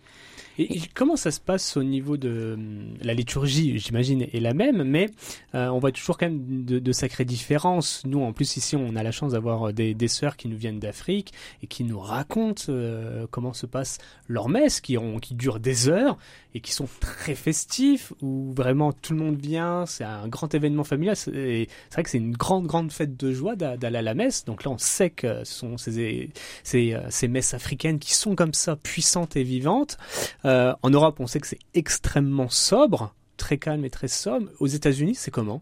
Et, 0.57 0.81
comment 0.93 1.15
ça 1.15 1.31
se 1.31 1.39
passe 1.39 1.77
au 1.77 1.83
niveau 1.83 2.17
de 2.17 2.57
la 3.01 3.13
liturgie 3.13 3.77
J'imagine 3.77 4.21
est 4.21 4.39
la 4.39 4.53
même, 4.53 4.83
mais 4.83 5.09
euh, 5.53 5.67
on 5.67 5.79
voit 5.79 5.91
toujours 5.91 6.17
quand 6.17 6.27
même 6.27 6.65
de, 6.65 6.91
sacrées 6.91 7.25
différences. 7.25 8.03
Nous, 8.05 8.21
en 8.21 8.33
plus 8.33 8.57
ici, 8.57 8.75
on 8.75 8.95
a 8.95 9.03
la 9.03 9.11
chance 9.11 9.33
d'avoir 9.33 9.73
des, 9.73 9.93
des 9.93 10.07
sœurs 10.07 10.37
qui 10.37 10.47
nous 10.47 10.57
viennent 10.57 10.79
d'Afrique 10.79 11.33
et 11.61 11.67
qui 11.67 11.83
nous 11.83 11.99
racontent 11.99 12.63
euh, 12.69 13.27
comment 13.31 13.53
se 13.53 13.65
passe 13.65 13.97
leur 14.27 14.49
messe, 14.49 14.81
qui, 14.81 14.97
ont, 14.97 15.19
qui 15.19 15.35
durent 15.35 15.59
des 15.59 15.89
heures 15.89 16.17
et 16.53 16.61
qui 16.61 16.71
sont 16.71 16.87
très 17.01 17.35
festifs, 17.35 18.13
où 18.21 18.53
vraiment 18.53 18.93
tout 18.93 19.11
le 19.11 19.19
monde 19.19 19.37
vient. 19.37 19.85
C'est 19.85 20.05
un 20.05 20.29
grand 20.29 20.53
événement 20.55 20.85
familial. 20.85 21.17
C'est 21.17 21.67
vrai 21.91 22.03
que 22.03 22.09
c'est 22.09 22.17
une 22.17 22.31
grande, 22.31 22.65
grande 22.65 22.93
fête 22.93 23.17
de 23.17 23.33
joie 23.33 23.57
d'a- 23.57 23.75
d'aller 23.75 23.97
à 23.97 24.01
la 24.01 24.13
messe. 24.13 24.45
Donc 24.45 24.63
là, 24.63 24.71
on 24.71 24.77
sait 24.77 25.09
que 25.09 25.43
ce 25.43 25.53
sont 25.53 25.77
ces, 25.77 26.29
ces, 26.63 26.93
euh, 26.93 27.01
ces 27.09 27.27
messes 27.27 27.53
africaines 27.53 27.99
qui 27.99 28.13
sont 28.13 28.35
comme 28.35 28.53
ça 28.53 28.77
puissantes 28.77 29.35
et 29.35 29.43
vivantes. 29.43 29.97
Euh, 30.45 30.73
en 30.83 30.89
Europe, 30.89 31.19
on 31.19 31.27
sait 31.27 31.39
que 31.39 31.47
c'est 31.47 31.59
extrêmement 31.73 32.49
sobre, 32.49 33.13
très 33.37 33.57
calme 33.57 33.83
et 33.83 33.89
très 33.89 34.07
sobre. 34.07 34.49
Aux 34.59 34.67
États-Unis, 34.67 35.15
c'est 35.15 35.31
comment? 35.31 35.61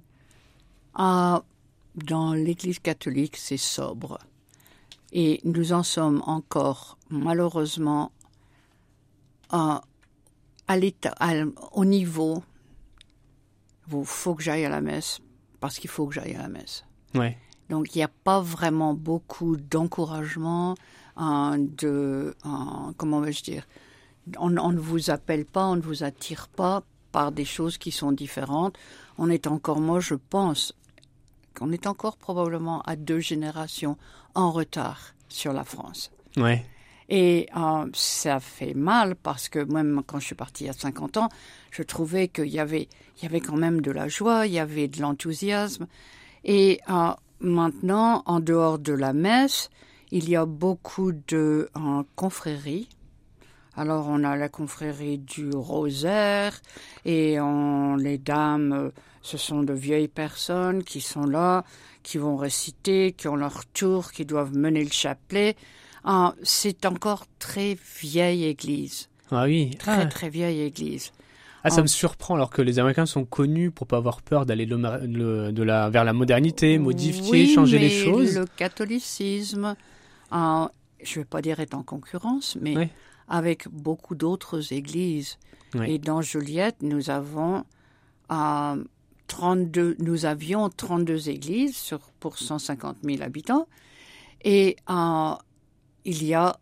Ah, 0.94 1.44
dans 1.96 2.34
l'Église 2.34 2.80
catholique, 2.80 3.38
c'est 3.38 3.58
sobre. 3.58 4.20
Et 5.14 5.40
nous 5.44 5.74
en 5.74 5.84
sommes 5.84 6.22
encore, 6.26 6.98
malheureusement, 7.10 8.12
à, 9.50 9.82
à 10.68 10.78
l'état, 10.78 11.14
à- 11.20 11.46
au 11.72 11.86
niveau 11.86 12.44
il 13.92 14.06
faut 14.06 14.34
que 14.34 14.44
j'aille 14.44 14.66
à 14.66 14.70
la 14.70 14.82
messe 14.82 15.20
parce 15.60 15.78
qu'il 15.78 15.90
faut 15.90 16.08
que 16.08 16.16
j'aille 16.16 16.34
à 16.36 16.42
la 16.42 16.48
messe. 16.48 16.86
Ouais. 17.16 17.38
Donc 17.70 17.96
il 17.96 18.00
n'y 18.00 18.04
a 18.04 18.08
pas 18.08 18.42
vraiment 18.42 18.94
beaucoup 18.94 19.56
d'encouragement, 19.58 20.76
hein, 21.16 21.58
de 21.60 22.36
hein, 22.44 22.94
comment 22.98 23.20
vais-je 23.22 23.44
dire, 23.44 23.68
on, 24.38 24.58
on 24.58 24.72
ne 24.72 24.80
vous 24.80 25.10
appelle 25.10 25.46
pas, 25.46 25.66
on 25.68 25.76
ne 25.76 25.82
vous 25.82 26.04
attire 26.04 26.48
pas 26.48 26.84
par 27.12 27.32
des 27.32 27.46
choses 27.46 27.78
qui 27.78 27.92
sont 27.92 28.12
différentes. 28.12 28.78
On 29.18 29.30
est 29.30 29.48
encore, 29.48 29.80
moi 29.80 30.00
je 30.00 30.16
pense, 30.16 30.74
qu'on 31.56 31.72
est 31.72 31.88
encore 31.88 32.18
probablement 32.18 32.82
à 32.82 32.96
deux 32.96 33.20
générations 33.20 33.98
en 34.36 34.52
retard 34.52 35.14
sur 35.30 35.54
la 35.54 35.64
France. 35.64 36.12
Ouais. 36.38 36.66
Et 37.10 37.48
euh, 37.56 37.86
ça 37.94 38.40
fait 38.40 38.74
mal 38.74 39.16
parce 39.16 39.50
que 39.50 39.60
même 39.60 40.02
quand 40.06 40.20
je 40.20 40.26
suis 40.28 40.36
partie 40.36 40.70
à 40.70 40.74
50 40.74 41.18
ans, 41.18 41.30
je 41.72 41.84
trouvais 41.84 42.28
qu'il 42.28 42.48
y 42.48 42.60
avait, 42.60 42.88
il 43.18 43.24
y 43.24 43.26
avait 43.26 43.42
quand 43.42 43.58
même 43.58 43.82
de 43.82 43.92
la 43.92 44.08
joie, 44.08 44.48
il 44.48 44.54
y 44.54 44.60
avait 44.60 44.88
de 44.88 45.02
l'enthousiasme. 45.02 45.88
Et 46.44 46.80
euh, 46.90 47.12
maintenant, 47.40 48.24
en 48.26 48.40
dehors 48.40 48.80
de 48.80 48.94
la 48.94 49.14
messe, 49.14 49.70
il 50.12 50.30
y 50.30 50.36
a 50.36 50.46
beaucoup 50.46 51.12
de 51.12 51.70
euh, 51.76 52.04
confréries 52.16 52.88
Alors 53.76 54.08
on 54.08 54.24
a 54.24 54.36
la 54.36 54.50
confrérie 54.50 55.18
du 55.18 55.50
rosaire 55.52 56.60
et 57.06 57.40
on, 57.40 57.96
les 57.96 58.18
dames, 58.20 58.72
euh, 58.74 58.90
ce 59.22 59.38
sont 59.38 59.64
de 59.64 59.74
vieilles 59.74 60.08
personnes 60.08 60.84
qui 60.84 61.02
sont 61.02 61.26
là, 61.26 61.64
qui 62.04 62.18
vont 62.20 62.36
réciter, 62.36 63.14
qui 63.14 63.28
ont 63.28 63.36
leur 63.36 63.66
tour, 63.66 64.12
qui 64.12 64.26
doivent 64.26 64.56
mener 64.56 64.84
le 64.84 64.92
chapelet. 64.92 65.56
Ah, 66.04 66.36
c'est 66.44 66.86
encore 66.86 67.26
très 67.40 67.78
vieille 68.02 68.46
église. 68.46 69.10
Ah 69.32 69.46
oui. 69.46 69.76
Très 69.80 70.04
ah. 70.04 70.06
très 70.06 70.30
vieille 70.30 70.62
église. 70.62 71.12
Ah, 71.64 71.70
ça 71.70 71.78
Ah. 71.80 71.82
me 71.84 71.88
surprend 71.88 72.36
alors 72.36 72.50
que 72.50 72.62
les 72.62 72.78
Américains 72.78 73.06
sont 73.06 73.24
connus 73.26 73.72
pour 73.72 73.88
pas 73.88 73.98
avoir 73.98 74.22
peur 74.22 74.46
d'aller 74.46 74.66
de 74.68 75.64
la, 75.64 75.90
vers 75.90 76.04
la 76.04 76.14
modernité, 76.14 76.78
modifier, 76.78 77.32
Oui, 77.32 77.54
changer 77.54 77.80
les 77.80 77.90
choses. 77.90 78.38
Le 78.38 78.46
catholicisme, 78.46 79.76
euh, 80.34 80.68
je 81.02 81.20
ne 81.20 81.24
vais 81.24 81.26
pas 81.26 81.42
dire 81.42 81.60
est 81.62 81.74
en 81.74 81.82
concurrence, 81.84 82.58
mais 82.62 82.78
Oui. 82.78 82.88
Avec 83.34 83.68
beaucoup 83.68 84.14
d'autres 84.14 84.74
églises. 84.74 85.40
Oui. 85.74 85.94
Et 85.94 85.98
dans 85.98 86.22
Juliette, 86.22 86.76
nous 86.84 87.10
avons 87.10 87.66
euh, 88.32 88.84
32, 89.26 89.96
nous 89.98 90.26
avions 90.26 90.70
32 90.70 91.30
églises 91.30 91.76
sur, 91.76 92.00
pour 92.20 92.38
150 92.38 92.98
000 93.04 93.24
habitants. 93.24 93.68
Et 94.44 94.76
euh, 94.88 95.34
il 96.06 96.24
y 96.24 96.36
a, 96.36 96.60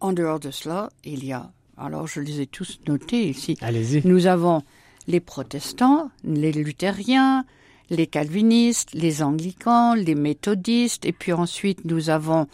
en 0.00 0.12
dehors 0.12 0.38
de 0.38 0.52
cela, 0.52 0.90
il 1.02 1.24
y 1.24 1.32
a, 1.32 1.50
alors 1.76 2.06
je 2.06 2.20
les 2.20 2.40
ai 2.40 2.46
tous 2.46 2.78
notés 2.86 3.28
ici, 3.28 3.58
Allez-y. 3.60 4.06
nous 4.06 4.28
avons 4.28 4.62
les 5.08 5.18
protestants, 5.18 6.12
les 6.22 6.52
luthériens, 6.52 7.44
les 7.90 8.06
calvinistes, 8.06 8.94
les 8.94 9.20
anglicans, 9.24 9.94
les 9.94 10.14
méthodistes, 10.14 11.06
et 11.06 11.12
puis 11.12 11.32
ensuite 11.32 11.84
nous 11.84 12.08
avons 12.08 12.46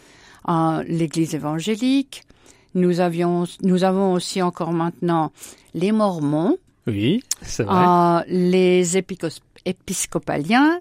euh, 0.49 0.83
l'Église 0.87 1.35
évangélique. 1.35 2.23
Nous 2.73 2.99
avions, 2.99 3.45
nous 3.63 3.83
avons 3.83 4.13
aussi 4.13 4.41
encore 4.41 4.71
maintenant 4.71 5.31
les 5.73 5.91
Mormons, 5.91 6.57
Oui, 6.87 7.21
c'est 7.41 7.63
vrai. 7.63 7.75
euh, 7.75 8.23
les 8.27 8.97
épiscopaliens, 9.65 10.79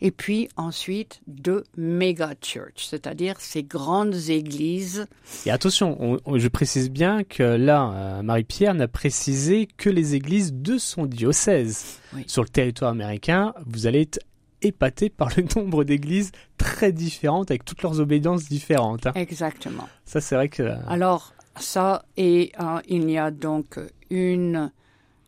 et 0.00 0.10
puis 0.12 0.48
ensuite 0.56 1.20
deux 1.26 1.64
méga 1.76 2.34
church, 2.40 2.86
c'est-à-dire 2.88 3.34
ces 3.40 3.62
grandes 3.64 4.14
églises. 4.28 5.06
Et 5.46 5.50
attention, 5.50 5.96
on- 6.00 6.18
on- 6.24 6.38
je 6.38 6.48
précise 6.48 6.90
bien 6.90 7.24
que 7.24 7.42
là, 7.42 7.92
euh, 7.94 8.22
Marie-Pierre 8.22 8.74
n'a 8.74 8.86
précisé 8.88 9.68
que 9.76 9.90
les 9.90 10.14
églises 10.14 10.52
de 10.52 10.78
son 10.78 11.06
diocèse. 11.06 11.98
Oui. 12.14 12.24
Sur 12.26 12.42
le 12.42 12.48
territoire 12.48 12.90
américain, 12.92 13.54
vous 13.66 13.86
allez 13.86 14.02
être 14.02 14.20
épaté 14.62 15.08
par 15.10 15.28
le 15.36 15.44
nombre 15.56 15.84
d'églises 15.84 16.32
très 16.56 16.92
différentes 16.92 17.50
avec 17.50 17.64
toutes 17.64 17.82
leurs 17.82 18.00
obédiences 18.00 18.48
différentes. 18.48 19.06
hein. 19.06 19.12
Exactement. 19.14 19.88
Ça, 20.04 20.20
c'est 20.20 20.34
vrai 20.34 20.48
que. 20.48 20.62
euh, 20.62 20.76
Alors, 20.88 21.32
ça, 21.58 22.04
et 22.16 22.52
euh, 22.60 22.80
il 22.88 23.10
y 23.10 23.18
a 23.18 23.30
donc 23.30 23.78
une, 24.10 24.70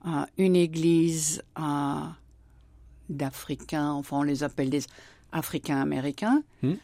euh, 0.07 0.25
une 0.39 0.57
église 0.57 1.43
euh, 1.59 1.63
d'Africains, 3.09 3.91
enfin 3.93 4.19
on 4.19 4.23
les 4.23 4.43
appelle 4.43 4.71
des 4.71 4.83
Africains-Américains, 5.33 6.43
Hmm. 6.63 6.75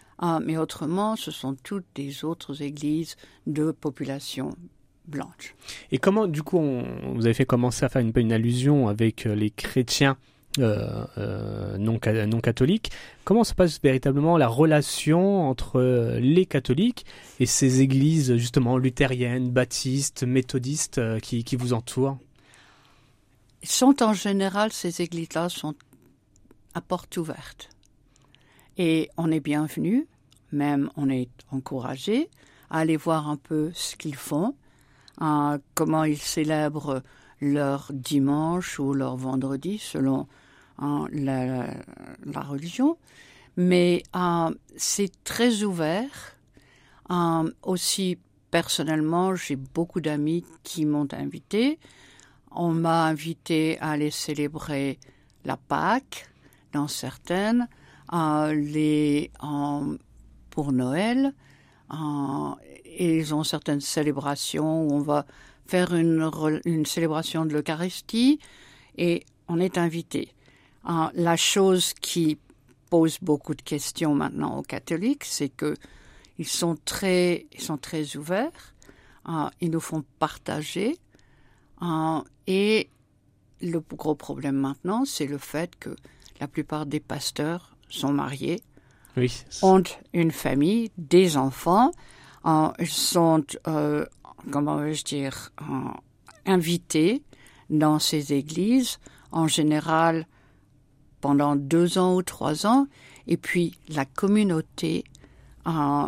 mais 0.44 0.56
autrement, 0.56 1.14
ce 1.16 1.30
sont 1.30 1.54
toutes 1.62 1.84
des 1.94 2.24
autres 2.24 2.62
églises 2.62 3.16
de 3.46 3.70
population 3.70 4.50
blanche. 5.06 5.54
Et 5.92 5.98
comment, 5.98 6.26
du 6.26 6.42
coup, 6.42 6.58
on, 6.58 7.12
vous 7.14 7.26
avez 7.26 7.34
fait 7.34 7.44
commencer 7.44 7.84
à 7.84 7.88
faire 7.88 8.00
une, 8.02 8.12
une 8.16 8.32
allusion 8.32 8.88
avec 8.88 9.24
les 9.24 9.50
chrétiens 9.50 10.16
non, 10.58 11.98
ca- 12.02 12.26
non 12.26 12.40
catholiques. 12.40 12.90
Comment 13.24 13.44
se 13.44 13.54
passe 13.54 13.80
véritablement 13.82 14.36
la 14.36 14.48
relation 14.48 15.48
entre 15.48 15.80
euh, 15.80 16.20
les 16.20 16.46
catholiques 16.46 17.06
et 17.40 17.46
ces 17.46 17.80
églises, 17.80 18.36
justement, 18.36 18.78
luthériennes, 18.78 19.50
baptistes, 19.50 20.22
méthodistes 20.22 20.98
euh, 20.98 21.18
qui, 21.18 21.56
vous 21.56 21.72
entourent? 21.72 22.18
Sont 23.62 24.02
en 24.02 24.12
général, 24.12 24.72
ces 24.72 25.02
églises-là 25.02 25.48
sont 25.48 25.74
à 26.74 26.80
porte 26.80 27.16
ouverte. 27.16 27.70
Et 28.78 29.08
on 29.16 29.30
est 29.32 29.40
bienvenu, 29.40 30.06
même 30.52 30.90
on 30.96 31.08
est 31.08 31.30
encouragé 31.50 32.28
à 32.70 32.78
aller 32.78 32.96
voir 32.96 33.28
un 33.28 33.36
peu 33.36 33.70
ce 33.74 33.96
qu'ils 33.96 34.14
font, 34.14 34.54
comment 35.74 36.04
ils 36.04 36.18
célèbrent 36.18 37.02
leur 37.40 37.90
dimanche 37.92 38.78
ou 38.78 38.92
leur 38.92 39.16
vendredi 39.16 39.78
selon 39.78 40.26
hein, 40.78 41.06
la, 41.12 41.66
religion. 42.42 42.96
Mais 43.56 44.02
euh, 44.14 44.54
c'est 44.76 45.10
très 45.24 45.62
ouvert. 45.62 46.36
Euh, 47.10 47.50
aussi, 47.62 48.18
personnellement, 48.50 49.34
j'ai 49.34 49.56
beaucoup 49.56 50.00
d'amis 50.00 50.44
qui 50.62 50.84
m'ont 50.84 51.08
invité. 51.12 51.78
On 52.50 52.70
m'a 52.70 53.06
invité 53.06 53.78
à 53.80 53.92
aller 53.92 54.10
célébrer 54.10 54.98
la 55.44 55.56
Pâque 55.56 56.28
dans 56.72 56.88
certaines, 56.88 57.68
euh, 58.12 59.26
pour 60.50 60.72
Noël. 60.72 61.34
Et 62.84 63.18
ils 63.18 63.34
ont 63.34 63.44
certaines 63.44 63.80
célébrations 63.80 64.86
où 64.86 64.92
on 64.92 65.00
va 65.00 65.26
faire 65.66 65.94
une, 65.94 66.22
re- 66.22 66.60
une 66.64 66.86
célébration 66.86 67.44
de 67.44 67.52
l'Eucharistie 67.52 68.38
et 68.96 69.24
on 69.48 69.60
est 69.60 69.78
invité. 69.78 70.32
Euh, 70.88 71.08
la 71.14 71.36
chose 71.36 71.92
qui 71.94 72.38
pose 72.90 73.18
beaucoup 73.20 73.54
de 73.54 73.62
questions 73.62 74.14
maintenant 74.14 74.58
aux 74.58 74.62
catholiques, 74.62 75.24
c'est 75.24 75.48
que 75.48 75.74
ils 76.38 76.46
sont 76.46 76.76
très, 76.84 77.46
ils 77.52 77.60
sont 77.60 77.78
très 77.78 78.16
ouverts. 78.16 78.74
Euh, 79.28 79.48
ils 79.60 79.70
nous 79.70 79.80
font 79.80 80.04
partager. 80.18 80.96
Euh, 81.82 82.20
et 82.46 82.88
le 83.60 83.80
gros 83.80 84.14
problème 84.14 84.56
maintenant, 84.56 85.04
c'est 85.04 85.26
le 85.26 85.38
fait 85.38 85.74
que 85.76 85.96
la 86.40 86.46
plupart 86.46 86.86
des 86.86 87.00
pasteurs 87.00 87.76
sont 87.88 88.12
mariés, 88.12 88.60
Oui. 89.16 89.32
ont 89.62 89.82
une 90.12 90.30
famille, 90.30 90.90
des 90.98 91.36
enfants, 91.36 91.90
euh, 92.44 92.68
sont, 92.86 93.44
euh, 93.66 94.04
comment 94.52 94.76
vais-je 94.76 95.04
dire, 95.04 95.50
euh, 95.62 95.64
invités 96.44 97.22
dans 97.70 97.98
ces 97.98 98.32
églises, 98.34 98.98
en 99.32 99.48
général 99.48 100.26
pendant 101.26 101.56
deux 101.56 101.98
ans 101.98 102.14
ou 102.14 102.22
trois 102.22 102.66
ans, 102.66 102.86
et 103.26 103.36
puis 103.36 103.76
la 103.88 104.04
communauté 104.04 105.02
euh, 105.66 106.04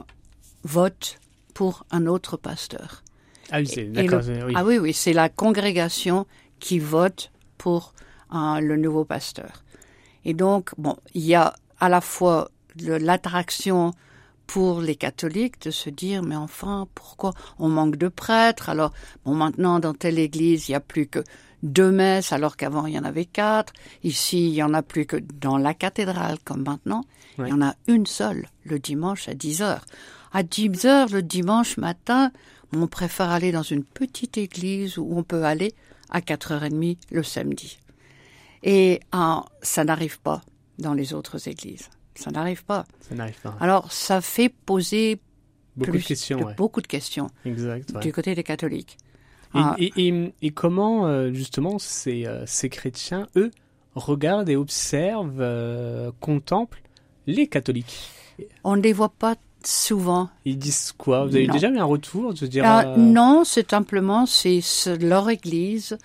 vote 0.62 1.18
pour 1.54 1.84
un 1.90 2.06
autre 2.06 2.36
pasteur. 2.36 3.02
Ah 3.50 3.58
oui, 3.58 3.66
c'est 3.66 3.86
d'accord. 3.86 4.22
oui. 4.46 4.52
Ah 4.54 4.64
oui, 4.64 4.78
oui, 4.78 4.92
c'est 4.92 5.12
la 5.12 5.28
congrégation 5.28 6.24
qui 6.60 6.78
vote 6.78 7.32
pour 7.56 7.94
euh, 8.32 8.60
le 8.60 8.76
nouveau 8.76 9.04
pasteur. 9.04 9.64
Et 10.24 10.34
donc, 10.34 10.70
bon, 10.78 10.96
il 11.14 11.24
y 11.24 11.34
a 11.34 11.52
à 11.80 11.88
la 11.88 12.00
fois 12.00 12.52
l'attraction 12.76 13.90
pour 14.48 14.80
les 14.80 14.96
catholiques 14.96 15.60
de 15.60 15.70
se 15.70 15.90
dire, 15.90 16.22
mais 16.22 16.34
enfin, 16.34 16.88
pourquoi 16.94 17.34
on 17.58 17.68
manque 17.68 17.96
de 17.96 18.08
prêtres? 18.08 18.70
Alors, 18.70 18.92
bon, 19.24 19.34
maintenant, 19.34 19.78
dans 19.78 19.92
telle 19.92 20.18
église, 20.18 20.68
il 20.68 20.72
n'y 20.72 20.76
a 20.76 20.80
plus 20.80 21.06
que 21.06 21.22
deux 21.62 21.90
messes, 21.90 22.32
alors 22.32 22.56
qu'avant, 22.56 22.86
il 22.86 22.94
y 22.94 22.98
en 22.98 23.04
avait 23.04 23.26
quatre. 23.26 23.74
Ici, 24.02 24.48
il 24.48 24.54
y 24.54 24.62
en 24.62 24.72
a 24.72 24.82
plus 24.82 25.04
que 25.04 25.16
dans 25.16 25.58
la 25.58 25.74
cathédrale, 25.74 26.38
comme 26.44 26.64
maintenant. 26.64 27.04
Il 27.38 27.48
y 27.48 27.52
en 27.52 27.60
a 27.62 27.74
une 27.86 28.06
seule, 28.06 28.48
le 28.64 28.78
dimanche 28.78 29.28
à 29.28 29.34
10 29.34 29.62
heures. 29.62 29.84
À 30.32 30.42
10 30.42 30.86
heures, 30.86 31.08
le 31.10 31.22
dimanche 31.22 31.76
matin, 31.76 32.32
on 32.72 32.86
préfère 32.86 33.30
aller 33.30 33.52
dans 33.52 33.62
une 33.62 33.84
petite 33.84 34.38
église 34.38 34.96
où 34.96 35.08
on 35.14 35.22
peut 35.22 35.44
aller 35.44 35.74
à 36.08 36.20
4h30 36.20 36.96
le 37.10 37.22
samedi. 37.22 37.78
Et 38.62 39.00
euh, 39.14 39.36
ça 39.62 39.84
n'arrive 39.84 40.20
pas 40.20 40.40
dans 40.78 40.94
les 40.94 41.12
autres 41.12 41.48
églises. 41.48 41.90
Ça 42.18 42.30
n'arrive 42.30 42.64
pas. 42.64 42.84
Ça 43.00 43.14
n'arrive 43.14 43.40
pas. 43.40 43.54
Alors, 43.60 43.92
ça 43.92 44.20
fait 44.20 44.48
poser 44.48 45.20
Beaucoup 45.76 45.92
plus 45.92 46.00
de 46.02 46.06
questions. 46.06 46.38
de- 46.40 46.44
ouais. 46.44 46.54
beaucoup 46.54 46.80
de 46.80 46.86
questions 46.88 47.28
Exact. 47.44 47.92
ouais. 47.94 48.00
du 48.00 48.12
côté 48.12 48.34
des 48.34 48.42
catholiques. 48.42 48.96
Et, 49.54 49.58
Ah. 49.58 49.76
et, 49.78 49.92
et- 49.96 50.34
et 50.42 50.50
comment, 50.50 51.06
euh, 51.06 51.32
justement, 51.32 51.78
ces, 51.78 52.26
euh, 52.26 52.44
ces 52.46 52.68
chrétiens, 52.68 53.28
eux, 53.36 53.50
regardent 53.94 54.48
et 54.48 54.56
observent, 54.56 55.40
euh, 55.40 56.10
contemplent 56.20 56.82
les 57.26 57.46
catholiques? 57.46 58.10
On 58.64 58.76
ne 58.76 58.82
les 58.82 58.92
voit 58.92 59.08
pas 59.08 59.36
souvent. 59.64 60.28
Ils 60.44 60.58
disent 60.58 60.92
quoi? 60.98 61.24
Vous 61.24 61.34
avez 61.36 61.46
Non. 61.46 61.54
déjà 61.54 61.68
eu 61.70 61.78
un 61.78 61.84
retour 61.84 62.34
de 62.34 62.46
dire 62.46 62.64
Ah, 62.66 62.84
euh, 62.88 62.96
Non, 62.96 63.42
c'est 63.44 63.70
simplement 63.70 64.26
c'est 64.26 64.60
leur 65.00 65.30
église. 65.30 65.96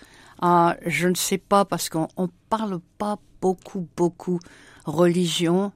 Ah, 0.42 0.76
je 0.86 1.08
ne 1.08 1.16
sais 1.16 1.38
pas 1.38 1.66
parce 1.66 1.90
qu'on 1.90 2.08
on 2.18 2.30
parle 2.50 2.80
pas 2.98 3.18
beaucoup 3.42 3.88
beaucoup 3.98 4.40
religion, 4.86 5.72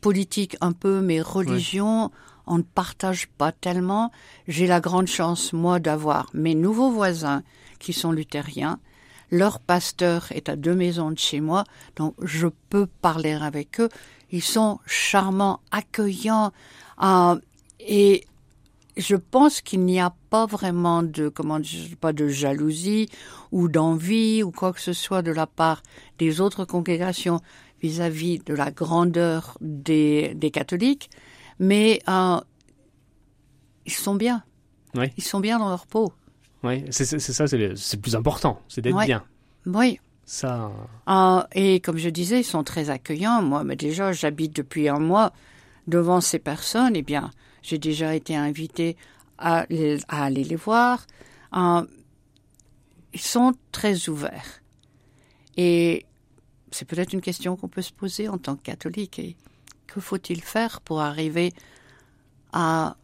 politique 0.00 0.56
un 0.60 0.72
peu, 0.72 1.00
mais 1.00 1.20
religion 1.20 2.10
on 2.50 2.58
ne 2.58 2.62
partage 2.62 3.28
pas 3.28 3.52
tellement. 3.52 4.10
J'ai 4.48 4.66
la 4.66 4.80
grande 4.80 5.06
chance 5.06 5.52
moi 5.52 5.78
d'avoir 5.78 6.28
mes 6.34 6.56
nouveaux 6.56 6.90
voisins 6.90 7.44
qui 7.78 7.92
sont 7.92 8.10
luthériens. 8.10 8.80
Leur 9.30 9.60
pasteur 9.60 10.26
est 10.32 10.48
à 10.48 10.56
deux 10.56 10.74
maisons 10.74 11.12
de 11.12 11.18
chez 11.18 11.40
moi, 11.40 11.64
donc 11.94 12.14
je 12.20 12.48
peux 12.68 12.86
parler 12.86 13.34
avec 13.34 13.80
eux. 13.80 13.88
Ils 14.32 14.42
sont 14.42 14.80
charmants, 14.84 15.60
accueillants, 15.70 16.50
ah, 16.98 17.36
et 17.78 18.26
je 18.96 19.14
pense 19.14 19.60
qu'il 19.60 19.84
n'y 19.84 20.00
a 20.00 20.12
pas 20.30 20.46
vraiment 20.46 21.04
de 21.04 21.28
comment 21.28 21.60
dire, 21.60 21.96
pas 22.00 22.12
de 22.12 22.26
jalousie 22.26 23.08
ou 23.52 23.68
d'envie 23.68 24.42
ou 24.42 24.50
quoi 24.50 24.72
que 24.72 24.80
ce 24.80 24.92
soit 24.92 25.22
de 25.22 25.30
la 25.30 25.46
part 25.46 25.82
des 26.18 26.40
autres 26.40 26.64
congrégations 26.64 27.40
vis-à-vis 27.82 28.38
de 28.40 28.54
la 28.54 28.70
grandeur 28.70 29.56
des, 29.60 30.34
des 30.34 30.50
catholiques, 30.50 31.10
mais 31.58 32.00
euh, 32.08 32.40
ils 33.86 33.92
sont 33.92 34.14
bien. 34.14 34.42
Oui. 34.94 35.06
Ils 35.16 35.24
sont 35.24 35.40
bien 35.40 35.58
dans 35.58 35.68
leur 35.68 35.86
peau. 35.86 36.12
Oui, 36.62 36.84
c'est 36.90 37.04
ça, 37.04 37.46
c'est 37.46 37.56
le, 37.56 37.68
le 37.68 37.96
plus 37.96 38.16
important, 38.16 38.60
c'est 38.68 38.82
d'être 38.82 39.04
bien. 39.04 39.24
Oui. 39.66 39.98
Ça, 40.26 40.70
Euh, 41.08 41.42
et 41.52 41.80
comme 41.80 41.98
je 41.98 42.08
disais, 42.08 42.40
ils 42.40 42.44
sont 42.44 42.62
très 42.62 42.88
accueillants. 42.88 43.42
Moi, 43.42 43.64
mais 43.64 43.74
déjà, 43.74 44.12
j'habite 44.12 44.54
depuis 44.54 44.88
un 44.88 45.00
mois 45.00 45.32
devant 45.88 46.20
ces 46.20 46.38
personnes. 46.38 46.94
Eh 46.94 47.02
bien, 47.02 47.32
j'ai 47.62 47.78
déjà 47.78 48.14
été 48.14 48.36
invitée 48.36 48.96
à, 49.38 49.66
aller 50.08 50.44
les 50.44 50.56
voir. 50.56 51.06
Euh, 51.56 51.82
ils 53.12 53.20
sont 53.20 53.54
très 53.72 54.08
ouverts. 54.08 54.62
Et 55.56 56.06
c'est 56.70 56.84
peut-être 56.86 57.12
une 57.12 57.20
question 57.20 57.56
qu'on 57.56 57.68
peut 57.68 57.82
se 57.82 57.92
poser 57.92 58.28
en 58.28 58.38
tant 58.38 58.56
que 58.56 58.62
catholique. 58.62 59.18
Et 59.18 59.36
que 59.86 60.00
faut-il 60.00 60.42
faire 60.42 60.80
pour 60.80 61.00
arriver 61.00 61.52
à, 62.52 62.96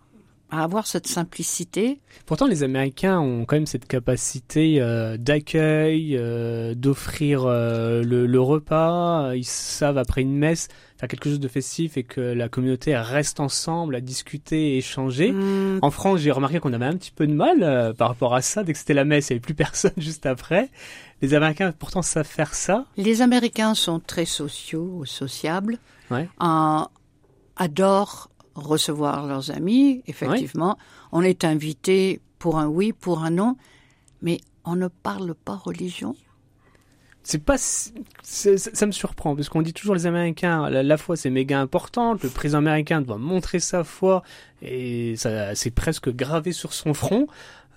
à 0.51 0.63
avoir 0.63 0.87
cette 0.87 1.07
simplicité 1.09 2.01
Pourtant, 2.25 2.47
les 2.47 2.63
Américains 2.63 3.19
ont 3.19 3.45
quand 3.45 3.57
même 3.57 3.67
cette 3.67 3.87
capacité 3.87 4.77
euh, 4.81 5.17
d'accueil, 5.17 6.17
euh, 6.17 6.75
d'offrir 6.75 7.45
euh, 7.45 8.03
le, 8.03 8.27
le 8.27 8.41
repas. 8.41 9.35
Ils 9.35 9.45
savent 9.45 9.99
après 9.99 10.23
une 10.23 10.37
messe 10.37 10.69
faire 10.99 11.09
quelque 11.09 11.29
chose 11.29 11.41
de 11.41 11.49
festif 11.49 11.97
et 11.99 12.05
que 12.05 12.21
la 12.21 12.49
communauté 12.49 12.97
reste 12.97 13.39
ensemble 13.41 13.97
à 13.97 14.01
discuter 14.01 14.75
et 14.75 14.79
échanger. 14.79 15.33
Hmm, 15.33 15.79
En 15.83 15.91
France, 15.91 16.21
j'ai 16.21 16.31
remarqué 16.31 16.59
qu'on 16.61 16.73
avait 16.73 16.87
un 16.87 16.97
petit 16.97 17.11
peu 17.13 17.27
de 17.27 17.35
mal 17.35 17.95
par 17.99 18.09
rapport 18.09 18.35
à 18.35 18.41
ça. 18.41 18.63
Dès 18.65 18.73
que 18.73 18.79
c'était 18.79 18.95
la 18.95 19.05
messe, 19.05 19.29
il 19.29 19.33
n'y 19.33 19.37
avait 19.37 19.41
plus 19.41 19.55
personne 19.67 19.93
juste 19.99 20.27
après. 20.27 20.71
Les 21.23 21.35
Américains, 21.35 21.73
pourtant, 21.73 22.03
savent 22.03 22.27
faire 22.27 22.55
ça. 22.55 22.87
Les 22.97 23.21
Américains 23.21 23.75
sont 23.75 24.01
très 24.01 24.25
sociaux, 24.27 25.05
sociables, 25.05 25.79
Ouais. 26.11 26.29
adorent 27.57 28.31
recevoir 28.57 29.27
leurs 29.27 29.51
amis. 29.51 30.03
Effectivement, 30.07 30.77
on 31.13 31.23
est 31.23 31.45
invité 31.45 32.21
pour 32.39 32.59
un 32.59 32.67
oui, 32.67 32.93
pour 32.93 33.23
un 33.25 33.31
non, 33.31 33.57
mais 34.23 34.41
on 34.65 34.77
ne 34.77 34.89
parle 34.89 35.35
pas 35.35 35.55
religion. 35.57 36.15
C'est 37.23 37.43
pas, 37.43 37.59
ça 37.59 38.57
ça 38.57 38.87
me 38.87 38.93
surprend 38.93 39.35
parce 39.35 39.49
qu'on 39.49 39.63
dit 39.63 39.73
toujours 39.73 39.97
les 39.97 40.07
Américains, 40.07 40.71
la, 40.71 40.85
la 40.85 40.97
foi 40.97 41.17
c'est 41.17 41.29
méga 41.31 41.61
importante, 41.61 42.23
le 42.23 42.29
président 42.31 42.59
américain 42.59 43.01
doit 43.01 43.19
montrer 43.19 43.59
sa 43.59 43.83
foi 43.83 44.23
et 44.63 45.17
ça 45.17 45.57
c'est 45.57 45.73
presque 45.73 46.09
gravé 46.15 46.53
sur 46.53 46.73
son 46.73 46.95
front. 46.95 47.27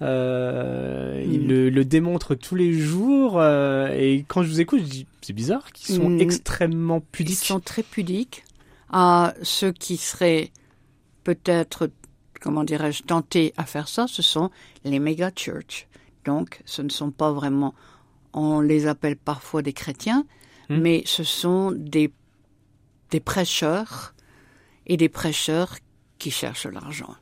Euh, 0.02 1.22
Il 1.26 1.42
Mm. 1.44 1.48
le, 1.48 1.70
le 1.72 1.86
démontre 1.86 2.36
tous 2.36 2.56
les 2.56 2.74
jours 2.74 3.40
euh, 3.40 3.90
et 3.98 4.24
quand 4.28 4.44
je 4.44 4.50
vous 4.50 4.62
écoute, 4.62 4.82
je 4.82 4.86
dis 4.90 5.08
c'est 5.22 5.34
bizarre 5.34 5.72
qu'ils 5.72 5.96
sont 5.96 6.10
Mm. 6.10 6.22
extrêmement 6.22 6.98
Ils 6.98 7.12
pudiques. 7.12 7.46
sont 7.46 7.60
très 7.60 7.84
pudiques. 7.84 8.44
À 8.92 9.34
ceux 9.44 9.72
qui 9.72 9.98
seraient 9.98 10.52
peut-être, 11.24 11.90
comment 12.42 12.64
dirais-je, 12.64 13.04
tentés 13.04 13.54
à 13.58 13.66
faire 13.66 13.88
ça, 13.88 14.06
ce 14.08 14.22
sont 14.22 14.50
les 14.84 15.00
méga 15.00 15.32
church. 15.36 15.88
Donc, 16.26 16.62
ce 16.66 16.82
ne 16.82 16.90
sont 16.90 17.12
pas 17.12 17.32
vraiment, 17.32 17.74
on 18.34 18.60
les 18.62 18.88
appelle 18.88 19.16
parfois 19.18 19.62
des 19.62 19.74
chrétiens, 19.74 20.26
Hmm. 20.70 20.82
mais 20.82 21.02
ce 21.08 21.24
sont 21.24 21.72
des, 21.76 22.14
des 23.10 23.20
prêcheurs 23.20 24.14
et 24.86 24.98
des 24.98 25.10
prêcheurs 25.10 25.78
qui 26.20 26.30
cherchent 26.30 26.68
l'argent. 26.68 27.16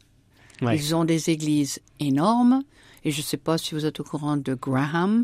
Ouais. 0.61 0.75
Ils 0.75 0.93
ont 0.95 1.05
des 1.05 1.29
églises 1.29 1.79
énormes, 2.01 2.63
et 3.05 3.11
je 3.11 3.19
ne 3.19 3.23
sais 3.23 3.37
pas 3.37 3.57
si 3.57 3.73
vous 3.73 3.85
êtes 3.85 4.01
au 4.01 4.03
courant 4.03 4.35
de 4.35 4.53
Graham. 4.53 5.23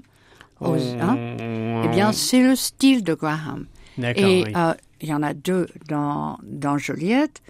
aux- 0.61 0.75
hein? 0.75 1.17
Eh 1.83 1.87
bien, 1.89 2.13
c'est 2.13 2.41
le 2.41 2.55
style 2.55 3.03
de 3.03 3.13
Graham. 3.13 3.65
Et 3.97 4.43
oui. 4.45 4.53
euh, 4.55 4.73
il 5.01 5.09
y 5.09 5.13
en 5.13 5.21
a 5.23 5.33
deux 5.33 5.67
dans, 5.89 6.37
dans 6.43 6.77
Joliette. 6.77 7.41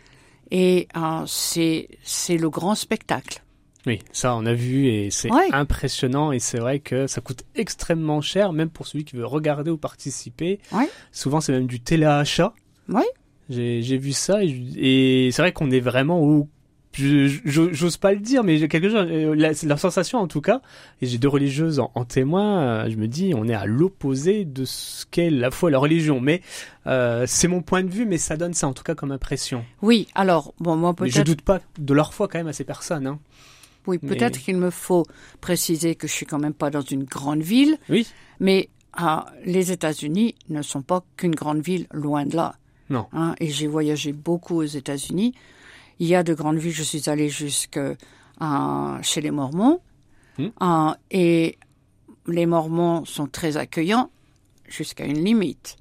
Et 0.55 0.87
euh, 0.95 1.23
c'est 1.25 2.37
le 2.37 2.49
grand 2.49 2.75
spectacle. 2.75 3.43
Oui, 3.85 3.99
ça 4.13 4.35
on 4.35 4.45
a 4.45 4.53
vu 4.53 4.87
et 4.87 5.09
c'est 5.11 5.29
Ouais. 5.29 5.49
impressionnant 5.51 6.31
et 6.31 6.39
c'est 6.39 6.59
vrai 6.59 6.79
que 6.79 7.05
ça 7.07 7.19
coûte 7.19 7.43
extrêmement 7.55 8.21
cher 8.21 8.53
même 8.53 8.69
pour 8.69 8.87
celui 8.87 9.03
qui 9.03 9.17
veut 9.17 9.25
regarder 9.25 9.71
ou 9.71 9.77
participer. 9.77 10.59
Ouais. 10.71 10.87
Souvent 11.11 11.41
c'est 11.41 11.51
même 11.51 11.67
du 11.67 11.81
téléachat. 11.81 12.53
Ouais. 12.87 13.03
J'ai 13.49 13.97
vu 13.97 14.13
ça 14.13 14.39
et, 14.43 15.29
c'est 15.33 15.41
vrai 15.41 15.51
qu'on 15.51 15.69
est 15.71 15.81
vraiment 15.81 16.21
au 16.21 16.47
j'ose 16.93 17.97
pas 17.97 18.13
le 18.13 18.19
dire 18.19 18.43
mais 18.43 18.67
quelque 18.67 18.89
chose 18.89 19.07
euh, 19.09 19.77
sensation 19.77 20.19
en 20.19 20.27
tout 20.27 20.41
cas 20.41 20.61
et 21.01 21.07
j'ai 21.07 21.17
deux 21.17 21.27
religieuses 21.27 21.79
en, 21.79 21.91
en 21.95 22.05
témoin 22.05 22.61
euh, 22.61 22.89
je 22.89 22.95
me 22.97 23.07
dis 23.07 23.33
on 23.35 23.47
est 23.47 23.53
à 23.53 23.65
l'opposé 23.65 24.45
de 24.45 24.65
ce 24.65 25.05
qu'est 25.09 25.29
la 25.29 25.51
foi 25.51 25.71
la 25.71 25.79
religion 25.79 26.19
mais 26.19 26.41
euh, 26.87 27.25
c'est 27.27 27.47
mon 27.47 27.61
point 27.61 27.83
de 27.83 27.89
vue 27.89 28.05
mais 28.05 28.17
ça 28.17 28.37
donne 28.37 28.53
ça 28.53 28.67
en 28.67 28.73
tout 28.73 28.83
cas 28.83 28.95
comme 28.95 29.11
impression 29.11 29.65
Oui, 29.81 30.07
alors, 30.15 30.53
bon, 30.59 30.75
moi 30.75 30.93
mais 30.99 31.07
je 31.09 31.13
peut-être 31.15 31.27
doute 31.27 31.41
pas 31.41 31.61
de 31.77 31.93
leur 31.93 32.13
foi 32.13 32.27
quand 32.27 32.37
même 32.37 32.47
à 32.47 32.53
ces 32.53 32.63
personnes 32.63 33.07
hein. 33.07 33.19
oui, 33.87 33.97
mais- 34.01 34.09
peut-être 34.09 34.39
qu'il 34.39 34.57
me 34.57 34.69
faut 34.69 35.05
préciser 35.41 35.95
que 35.95 36.07
je 36.07 36.13
suis 36.13 36.25
quand 36.25 36.39
même 36.39 36.53
pas 36.53 36.69
dans 36.69 36.81
une 36.81 37.03
grande 37.03 37.41
ville, 37.41 37.77
oui 37.89 38.07
mais 38.39 38.69
ah, 38.95 39.25
les 39.45 39.71
États-Unis 39.71 40.35
ne 40.49 40.61
sont 40.61 40.81
pas 40.81 41.03
qu'une 41.17 41.33
grande 41.33 41.61
ville, 41.61 41.87
loin 41.91 42.25
de 42.25 42.35
là. 42.35 42.55
Non. 42.89 43.07
Hein, 43.11 43.33
et 43.39 43.49
j'ai 43.49 43.67
voyagé 43.67 44.13
beaucoup 44.13 44.57
aux 44.57 44.63
États-Unis. 44.65 45.33
Il 45.99 46.07
y 46.07 46.15
a 46.15 46.23
de 46.23 46.33
grandes 46.33 46.57
villes, 46.57 46.73
je 46.73 46.83
suis 46.83 47.09
allée 47.09 47.29
jusque 47.29 47.77
euh, 47.77 48.97
chez 49.01 49.21
les 49.21 49.31
Mormons. 49.31 49.79
Hmm. 50.37 50.47
Euh, 50.61 50.93
et 51.11 51.57
les 52.27 52.45
Mormons 52.45 53.05
sont 53.05 53.27
très 53.27 53.57
accueillants 53.57 54.09
jusqu'à 54.67 55.05
une 55.05 55.23
limite, 55.23 55.77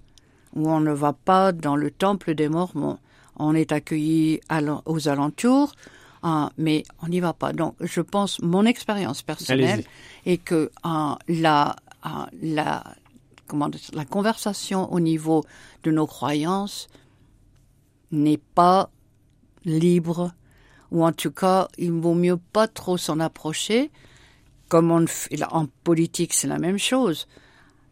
où 0.54 0.70
on 0.70 0.80
ne 0.80 0.92
va 0.92 1.12
pas 1.12 1.52
dans 1.52 1.76
le 1.76 1.90
temple 1.90 2.34
des 2.34 2.48
Mormons. 2.48 2.98
On 3.36 3.54
est 3.54 3.72
accueilli 3.72 4.40
aux 4.84 5.08
alentours, 5.08 5.74
euh, 6.24 6.46
mais 6.58 6.84
on 7.02 7.08
n'y 7.08 7.20
va 7.20 7.32
pas. 7.32 7.52
Donc, 7.52 7.74
je 7.80 8.00
pense, 8.00 8.40
mon 8.40 8.64
expérience 8.64 9.22
personnelle 9.22 9.84
est 10.26 10.36
que 10.36 10.70
euh, 10.84 11.14
la, 11.28 11.76
euh, 12.06 12.08
la, 12.42 12.84
comment 13.46 13.70
la 13.92 14.04
conversation 14.04 14.92
au 14.92 15.00
niveau 15.00 15.44
de 15.82 15.90
nos 15.90 16.06
croyances 16.06 16.88
n'est 18.10 18.40
pas 18.54 18.90
libre, 19.64 20.32
ou 20.90 21.04
en 21.04 21.12
tout 21.12 21.30
cas, 21.30 21.68
il 21.78 21.92
vaut 21.92 22.14
mieux 22.14 22.38
pas 22.52 22.68
trop 22.68 22.96
s'en 22.96 23.20
approcher. 23.20 23.90
Comme 24.68 24.90
on 24.90 25.04
en 25.50 25.66
politique, 25.84 26.32
c'est 26.32 26.48
la 26.48 26.58
même 26.58 26.78
chose. 26.78 27.28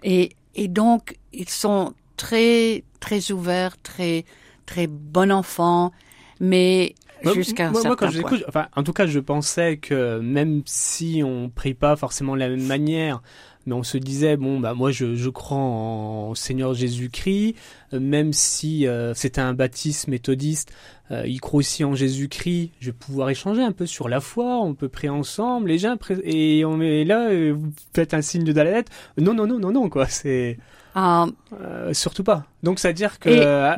Et, 0.02 0.30
et 0.54 0.68
donc, 0.68 1.18
ils 1.33 1.48
sont 1.48 1.94
très, 2.16 2.85
très 3.00 3.33
ouverts, 3.33 3.80
très, 3.83 4.24
très 4.66 4.87
bon 4.87 5.30
enfant, 5.30 5.92
mais 6.40 6.94
jusqu'à 7.35 7.68
un 7.68 7.70
moi, 7.70 7.83
moi, 7.85 7.96
quand 7.96 8.11
certain 8.11 8.28
point. 8.28 8.38
enfin, 8.48 8.68
en 8.76 8.83
tout 8.83 8.92
cas, 8.92 9.06
je 9.06 9.18
pensais 9.18 9.76
que 9.76 10.18
même 10.20 10.62
si 10.64 11.22
on 11.24 11.50
prie 11.50 11.74
pas 11.74 11.96
forcément 11.96 12.35
de 12.35 12.40
la 12.40 12.48
même 12.48 12.66
manière, 12.66 13.22
mais 13.66 13.75
on 13.75 13.83
se 13.83 13.99
disait 13.99 14.37
bon 14.37 14.59
bah 14.61 14.75
moi 14.75 14.90
je, 14.90 15.14
je 15.14 15.29
crois 15.29 15.59
en, 15.59 16.35
Seigneur 16.35 16.75
Jésus-Christ, 16.75 17.55
euh, 17.92 18.01
même 18.01 18.33
si 18.33 18.87
euh, 18.87 19.12
c'était 19.14 19.40
un 19.40 19.53
baptiste 19.55 20.09
méthodiste, 20.09 20.73
euh, 21.11 21.25
il 21.27 21.40
croit 21.40 21.59
aussi 21.59 21.83
en 21.85 21.94
Jésus-Christ. 21.94 22.70
Je 22.81 22.87
vais 22.90 22.96
pouvoir 22.96 23.31
échanger 23.31 23.62
un 23.62 23.73
peu 23.73 23.85
sur 23.87 24.09
la 24.09 24.20
foi, 24.20 24.61
on 24.62 24.75
peut 24.75 24.88
prier 24.88 25.11
ensemble. 25.11 25.68
Les 25.68 25.79
gens 25.79 25.96
pré- 25.96 26.20
et 26.25 26.64
on 26.64 26.81
est 26.81 27.05
là, 27.05 27.29
euh, 27.31 27.53
vous 27.57 27.73
faites 27.94 28.14
un 28.14 28.23
signe 28.23 28.44
de 28.44 28.53
la 28.53 28.64
lettre. 28.64 28.92
Non 29.18 29.35
non 29.35 29.46
non 29.46 29.59
non 29.59 29.73
non 29.73 29.88
quoi, 29.88 30.07
c'est 30.07 30.59
euh, 30.96 31.92
surtout 31.92 32.25
pas. 32.25 32.46
Donc 32.62 32.79
ça 32.79 32.88
veut 32.88 32.94
dire 32.94 33.18
que 33.18 33.29
Et- 33.29 33.77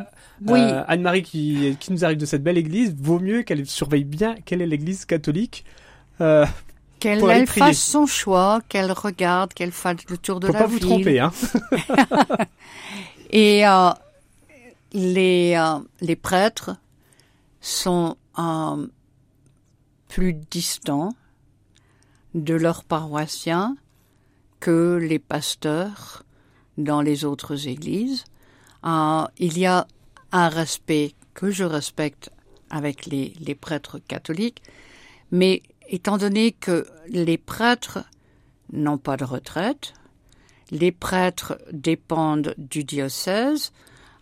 oui. 0.48 0.60
Anne-Marie 0.88 1.22
qui, 1.22 1.76
qui 1.78 1.92
nous 1.92 2.04
arrive 2.04 2.18
de 2.18 2.26
cette 2.26 2.42
belle 2.42 2.58
église, 2.58 2.94
vaut 2.98 3.20
mieux 3.20 3.42
qu'elle 3.42 3.64
surveille 3.66 4.04
bien 4.04 4.34
quelle 4.44 4.60
est 4.60 4.66
l'église 4.66 5.04
catholique. 5.04 5.64
Euh, 6.20 6.44
Qu'elle 7.02 7.46
fasse 7.46 7.78
son 7.82 8.06
choix, 8.06 8.60
qu'elle 8.68 8.92
regarde, 8.92 9.52
qu'elle 9.54 9.72
fasse 9.72 9.96
le 10.08 10.16
tour 10.18 10.40
de 10.40 10.46
faut 10.46 10.52
la 10.52 10.58
pas 10.60 10.66
vous 10.66 10.76
ville. 10.76 10.86
tromper, 10.86 11.18
hein. 11.20 11.32
Et 13.30 13.66
euh, 13.66 13.90
les, 14.92 15.54
euh, 15.56 15.80
les 16.00 16.16
prêtres 16.16 16.76
sont 17.60 18.16
euh, 18.38 18.86
plus 20.08 20.34
distants 20.34 21.10
de 22.34 22.54
leurs 22.54 22.84
paroissiens 22.84 23.76
que 24.60 24.98
les 25.00 25.18
pasteurs 25.18 26.22
dans 26.78 27.00
les 27.02 27.24
autres 27.24 27.68
églises. 27.68 28.24
Euh, 28.84 29.24
il 29.38 29.58
y 29.58 29.66
a 29.66 29.86
un 30.30 30.48
respect 30.48 31.14
que 31.34 31.50
je 31.50 31.64
respecte 31.64 32.30
avec 32.70 33.06
les, 33.06 33.34
les 33.40 33.54
prêtres 33.54 33.98
catholiques, 33.98 34.62
mais 35.30 35.62
étant 35.92 36.16
donné 36.16 36.52
que 36.52 36.86
les 37.06 37.38
prêtres 37.38 38.04
n'ont 38.72 38.98
pas 38.98 39.18
de 39.18 39.24
retraite, 39.24 39.92
les 40.70 40.90
prêtres 40.90 41.58
dépendent 41.70 42.54
du 42.56 42.82
diocèse, 42.82 43.72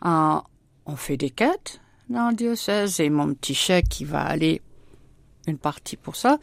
euh, 0.04 0.40
on 0.84 0.96
fait 0.96 1.16
des 1.16 1.30
quêtes 1.30 1.80
dans 2.08 2.30
le 2.30 2.34
diocèse 2.34 2.98
et 2.98 3.08
mon 3.08 3.32
petit 3.34 3.54
chèque 3.54 3.88
qui 3.88 4.04
va 4.04 4.22
aller 4.22 4.60
une 5.46 5.58
partie 5.58 5.96
pour 5.96 6.16
ça. 6.16 6.38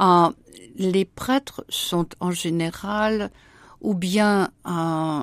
Euh, 0.00 0.30
les 0.76 1.04
prêtres 1.04 1.64
sont 1.68 2.06
en 2.20 2.30
général 2.30 3.32
ou 3.80 3.94
bien 3.94 4.52
euh, 4.66 5.22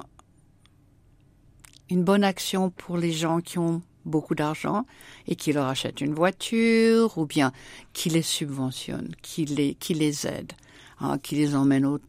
une 1.89 2.03
bonne 2.03 2.25
action 2.25 2.71
pour 2.71 2.97
les 2.97 3.13
gens 3.13 3.39
qui 3.39 3.57
ont 3.57 3.81
beaucoup 4.09 4.35
d'argent 4.35 4.85
et 5.27 5.35
qui 5.35 5.53
leur 5.53 5.67
achètent 5.67 6.01
une 6.01 6.13
voiture 6.13 7.17
ou 7.17 7.25
bien 7.25 7.51
qui 7.93 8.09
les 8.09 8.21
subventionnent, 8.21 9.13
qui 9.21 9.45
les, 9.45 9.75
qui 9.75 9.93
les 9.93 10.27
aident, 10.27 10.53
hein, 10.99 11.17
qui 11.17 11.35
les 11.35 11.55
emmènent 11.55 11.85
au, 11.85 11.99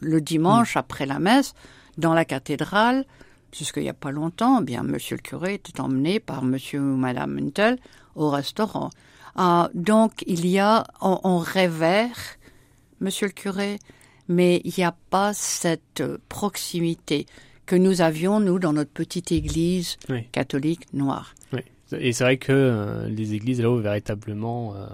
le 0.00 0.20
dimanche 0.20 0.76
après 0.76 1.06
la 1.06 1.18
messe 1.18 1.54
dans 1.98 2.14
la 2.14 2.24
cathédrale. 2.24 3.04
Jusqu'il 3.52 3.84
n'y 3.84 3.88
a 3.88 3.94
pas 3.94 4.10
longtemps, 4.10 4.60
eh 4.60 4.64
bien, 4.64 4.82
monsieur 4.82 5.16
le 5.16 5.22
curé 5.22 5.54
était 5.54 5.80
emmené 5.80 6.18
par 6.18 6.42
monsieur 6.42 6.80
ou 6.80 6.96
madame 6.96 7.34
Muntel 7.34 7.78
au 8.16 8.30
restaurant. 8.30 8.90
Euh, 9.38 9.68
donc, 9.74 10.24
il 10.26 10.46
y 10.46 10.58
a, 10.58 10.84
on, 11.00 11.20
on 11.22 11.38
révère 11.38 12.16
monsieur 13.00 13.26
le 13.26 13.32
curé, 13.32 13.78
mais 14.28 14.60
il 14.64 14.72
n'y 14.76 14.84
a 14.84 14.96
pas 15.10 15.34
cette 15.34 16.02
proximité 16.28 17.26
que 17.66 17.76
nous 17.76 18.00
avions, 18.00 18.40
nous, 18.40 18.58
dans 18.58 18.72
notre 18.72 18.90
petite 18.90 19.32
église 19.32 19.96
catholique 20.32 20.92
noire. 20.92 21.34
Oui. 21.52 21.60
Et 21.92 22.12
c'est 22.12 22.24
vrai 22.24 22.36
que 22.38 22.52
euh, 22.52 23.08
les 23.08 23.34
églises, 23.34 23.60
là-haut, 23.60 23.78
véritablement, 23.78 24.74
euh, 24.74 24.86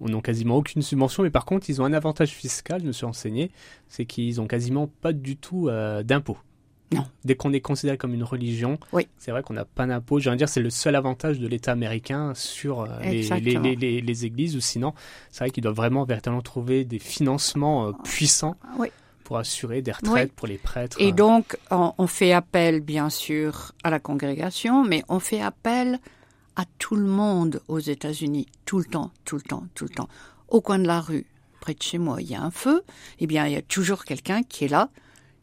n'ont 0.00 0.20
quasiment 0.20 0.56
aucune 0.56 0.82
subvention, 0.82 1.22
mais 1.22 1.30
par 1.30 1.44
contre, 1.44 1.68
ils 1.70 1.80
ont 1.80 1.84
un 1.84 1.92
avantage 1.92 2.30
fiscal, 2.30 2.80
je 2.80 2.86
me 2.86 2.92
suis 2.92 3.06
renseigné, 3.06 3.50
c'est 3.88 4.04
qu'ils 4.04 4.40
ont 4.40 4.46
quasiment 4.46 4.86
pas 4.86 5.12
du 5.12 5.36
tout 5.36 5.68
euh, 5.68 6.02
d'impôts. 6.02 6.38
Non. 6.92 7.04
Dès 7.24 7.34
qu'on 7.34 7.52
est 7.52 7.60
considéré 7.60 7.98
comme 7.98 8.14
une 8.14 8.22
religion, 8.22 8.78
oui. 8.92 9.08
c'est 9.18 9.32
vrai 9.32 9.42
qu'on 9.42 9.54
n'a 9.54 9.64
pas 9.64 9.86
d'impôts. 9.86 10.20
Je 10.20 10.30
veux 10.30 10.36
dire, 10.36 10.48
c'est 10.48 10.60
le 10.60 10.70
seul 10.70 10.94
avantage 10.94 11.40
de 11.40 11.48
l'État 11.48 11.72
américain 11.72 12.32
sur 12.34 12.82
euh, 12.82 13.00
les, 13.02 13.22
les, 13.40 13.74
les, 13.74 14.00
les, 14.00 14.24
églises, 14.24 14.54
ou 14.54 14.60
sinon, 14.60 14.94
c'est 15.32 15.40
vrai 15.40 15.50
qu'ils 15.50 15.64
doivent 15.64 15.74
vraiment 15.74 16.04
véritablement 16.04 16.42
trouver 16.42 16.84
des 16.84 17.00
financements 17.00 17.92
puissants. 17.92 18.56
Oui 18.78 18.88
pour 19.26 19.38
assurer 19.38 19.82
des 19.82 19.90
retraites 19.90 20.32
pour 20.32 20.46
les 20.46 20.56
prêtres. 20.56 20.96
Et 21.00 21.10
donc, 21.10 21.58
on, 21.72 22.06
fait 22.06 22.32
appel, 22.32 22.80
bien 22.80 23.10
sûr, 23.10 23.72
à 23.82 23.90
la 23.90 23.98
congrégation, 23.98 24.84
mais 24.84 25.02
on 25.08 25.18
fait 25.18 25.42
appel 25.42 25.98
à 26.54 26.64
tout 26.78 26.94
le 26.94 27.08
monde 27.08 27.60
aux 27.66 27.80
États-Unis, 27.80 28.46
tout 28.66 28.78
le 28.78 28.84
temps, 28.84 29.10
tout 29.24 29.34
le 29.34 29.42
temps, 29.42 29.64
tout 29.74 29.82
le 29.82 29.90
temps. 29.90 30.08
Au 30.46 30.60
coin 30.60 30.78
de 30.78 30.86
la 30.86 31.00
rue, 31.00 31.26
près 31.58 31.74
de 31.74 31.82
chez 31.82 31.98
moi, 31.98 32.22
il 32.22 32.30
y 32.30 32.36
a 32.36 32.40
un 32.40 32.52
feu, 32.52 32.84
eh 33.18 33.26
bien, 33.26 33.46
il 33.46 33.52
y 33.54 33.56
a 33.56 33.62
toujours 33.62 34.04
quelqu'un 34.04 34.44
qui 34.44 34.66
est 34.66 34.68
là, 34.68 34.90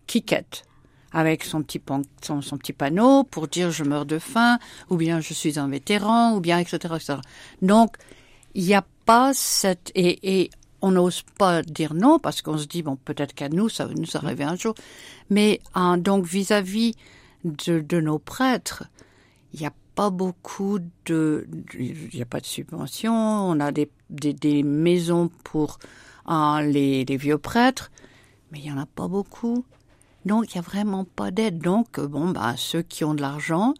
qui 0.07 0.23
quête 0.23 0.63
avec 1.11 1.43
son 1.43 1.61
petit, 1.61 1.81
son, 2.21 2.41
son, 2.41 2.57
petit 2.57 2.71
panneau 2.71 3.25
pour 3.25 3.49
dire 3.49 3.69
je 3.69 3.83
meurs 3.83 4.05
de 4.05 4.17
faim, 4.17 4.59
ou 4.89 4.95
bien 4.95 5.19
je 5.19 5.33
suis 5.33 5.59
un 5.59 5.67
vétéran, 5.67 6.35
ou 6.35 6.39
bien 6.39 6.57
etc. 6.57 6.77
etc. 6.95 7.15
Donc, 7.61 7.97
il 8.55 8.63
n'y 8.63 8.75
a 8.75 8.85
pas 9.05 9.33
cette... 9.33 9.91
Et, 9.93 10.41
et 10.41 10.49
on 10.83 10.91
n'ose 10.91 11.23
pas 11.39 11.61
dire 11.63 11.93
non 11.93 12.19
parce 12.19 12.41
qu'on 12.41 12.57
se 12.57 12.65
dit 12.65 12.83
bon 12.83 12.97
peut-être 12.97 13.33
qu'à 13.33 13.47
nous 13.47 13.69
ça 13.69 13.85
va 13.85 13.93
nous 13.93 14.15
arriver 14.15 14.43
un 14.43 14.57
jour. 14.57 14.75
Mais 15.29 15.61
hein, 15.73 15.97
donc 15.97 16.25
vis-à-vis 16.25 16.93
de, 17.45 18.01
nos 18.01 18.19
prêtres 18.19 18.83
il 19.53 19.61
n'y 19.61 19.65
a 19.65 19.73
pas 19.95 20.09
beaucoup 20.09 20.79
de 21.05 21.47
il 21.79 22.09
n'y 22.13 22.21
a 22.21 22.25
pas 22.25 22.41
de 22.41 22.45
subventions 22.45 23.13
on 23.13 23.59
a 23.61 23.71
des, 23.71 23.89
des, 24.09 24.63
maisons 24.63 25.29
pour 25.45 25.79
hein, 26.25 26.61
les, 26.61 27.05
les, 27.05 27.17
vieux 27.17 27.37
prêtres 27.37 27.89
mais 28.51 28.59
il 28.59 28.65
y 28.65 28.71
en 28.71 28.77
a 28.77 28.85
pas 28.85 29.07
beaucoup. 29.07 29.65
Donc 30.25 30.51
il 30.51 30.55
y 30.55 30.59
a 30.59 30.61
vraiment 30.61 31.05
pas 31.05 31.31
d'aide. 31.31 31.59
Donc 31.59 31.99
bon 31.99 32.31
bah 32.31 32.55
ceux 32.57 32.81
qui 32.81 33.05
ont 33.05 33.13
de 33.13 33.21
l'argent 33.21 33.73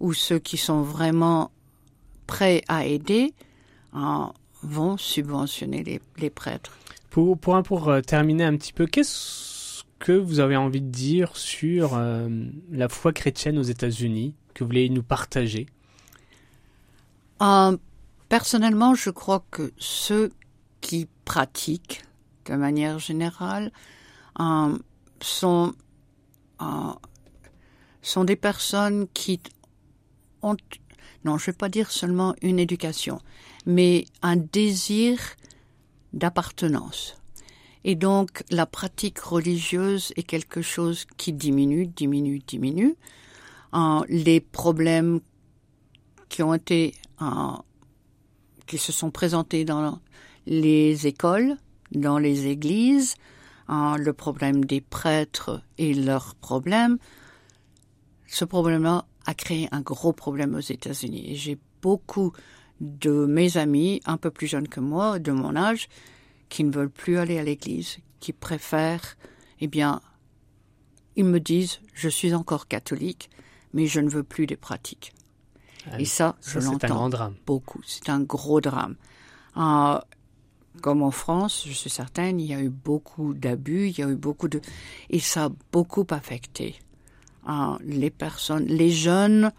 ou 0.00 0.14
ceux 0.14 0.38
qui 0.38 0.56
sont 0.56 0.80
vraiment 0.80 1.50
prêts 2.26 2.62
à 2.66 2.86
aider 2.86 3.34
hein, 3.92 4.32
vont 4.62 4.96
subventionner 4.96 5.82
les, 5.82 6.00
les 6.18 6.30
prêtres. 6.30 6.76
Pour, 7.10 7.38
pour, 7.38 7.62
pour 7.62 7.88
euh, 7.88 8.00
terminer 8.00 8.44
un 8.44 8.56
petit 8.56 8.72
peu, 8.72 8.86
qu'est-ce 8.86 9.84
que 9.98 10.12
vous 10.12 10.40
avez 10.40 10.56
envie 10.56 10.80
de 10.80 10.90
dire 10.90 11.36
sur 11.36 11.94
euh, 11.94 12.28
la 12.70 12.88
foi 12.88 13.12
chrétienne 13.12 13.58
aux 13.58 13.62
États-Unis 13.62 14.34
que 14.54 14.64
vous 14.64 14.68
voulez 14.68 14.88
nous 14.88 15.02
partager? 15.02 15.66
Euh, 17.42 17.76
Personnellement, 18.28 18.94
je 18.94 19.10
crois 19.10 19.44
que 19.50 19.72
ceux 19.76 20.30
qui 20.80 21.08
pratiquent 21.24 22.04
de 22.44 22.54
manière 22.54 23.00
générale 23.00 23.72
euh, 24.38 24.78
sont, 25.20 25.72
sont 28.02 28.24
des 28.24 28.36
personnes 28.36 29.08
qui 29.14 29.40
ont, 30.42 30.56
non, 31.24 31.38
je 31.38 31.42
ne 31.42 31.52
vais 31.52 31.56
pas 31.56 31.68
dire 31.68 31.90
seulement 31.90 32.36
une 32.40 32.60
éducation, 32.60 33.20
mais 33.66 34.04
un 34.22 34.36
désir 34.36 35.18
d'appartenance. 36.12 37.16
Et 37.84 37.94
donc 37.94 38.44
la 38.50 38.66
pratique 38.66 39.18
religieuse 39.20 40.12
est 40.16 40.22
quelque 40.22 40.62
chose 40.62 41.06
qui 41.16 41.32
diminue, 41.32 41.86
diminue, 41.86 42.40
diminue. 42.40 42.96
Euh, 43.74 44.00
les 44.08 44.40
problèmes 44.40 45.20
qui 46.28 46.42
ont 46.42 46.54
été, 46.54 46.94
euh, 47.22 47.26
qui 48.66 48.78
se 48.78 48.92
sont 48.92 49.10
présentés 49.10 49.64
dans 49.64 50.00
les 50.46 51.06
écoles, 51.06 51.56
dans 51.92 52.18
les 52.18 52.46
églises, 52.46 53.14
euh, 53.70 53.96
le 53.96 54.12
problème 54.12 54.64
des 54.64 54.80
prêtres 54.80 55.62
et 55.78 55.94
leurs 55.94 56.34
problèmes, 56.34 56.98
ce 58.26 58.44
problème-là 58.44 59.06
a 59.26 59.34
créé 59.34 59.68
un 59.72 59.80
gros 59.80 60.12
problème 60.12 60.54
aux 60.54 60.60
États-Unis. 60.60 61.36
J'ai 61.36 61.58
beaucoup 61.82 62.32
de 62.80 63.26
mes 63.26 63.56
amis 63.56 64.00
un 64.06 64.16
peu 64.16 64.30
plus 64.30 64.46
jeunes 64.46 64.68
que 64.68 64.80
moi, 64.80 65.18
de 65.18 65.32
mon 65.32 65.56
âge, 65.56 65.88
qui 66.48 66.64
ne 66.64 66.72
veulent 66.72 66.90
plus 66.90 67.18
aller 67.18 67.38
à 67.38 67.42
l'église, 67.42 67.98
qui 68.20 68.32
préfèrent, 68.32 69.16
eh 69.60 69.66
bien, 69.66 70.00
ils 71.16 71.24
me 71.24 71.40
disent, 71.40 71.80
je 71.94 72.08
suis 72.08 72.34
encore 72.34 72.68
catholique, 72.68 73.30
mais 73.72 73.86
je 73.86 74.00
ne 74.00 74.08
veux 74.08 74.22
plus 74.22 74.46
des 74.46 74.56
pratiques. 74.56 75.12
Ah 75.90 76.00
Et 76.00 76.04
ça, 76.04 76.36
je 76.46 76.58
l'entends 76.58 77.10
beaucoup. 77.46 77.80
C'est 77.86 78.08
un 78.08 78.20
gros 78.20 78.60
drame. 78.60 78.96
Euh, 79.56 79.98
comme 80.82 81.02
en 81.02 81.10
France, 81.10 81.64
je 81.66 81.72
suis 81.72 81.90
certaine, 81.90 82.40
il 82.40 82.46
y 82.46 82.54
a 82.54 82.60
eu 82.60 82.68
beaucoup 82.68 83.34
d'abus, 83.34 83.88
il 83.88 83.98
y 83.98 84.02
a 84.02 84.08
eu 84.08 84.16
beaucoup 84.16 84.48
de... 84.48 84.60
Et 85.10 85.18
ça 85.18 85.46
a 85.46 85.50
beaucoup 85.72 86.06
affecté 86.10 86.76
euh, 87.48 87.76
les 87.82 88.10
personnes, 88.10 88.66
les 88.66 88.90
jeunes 88.90 89.52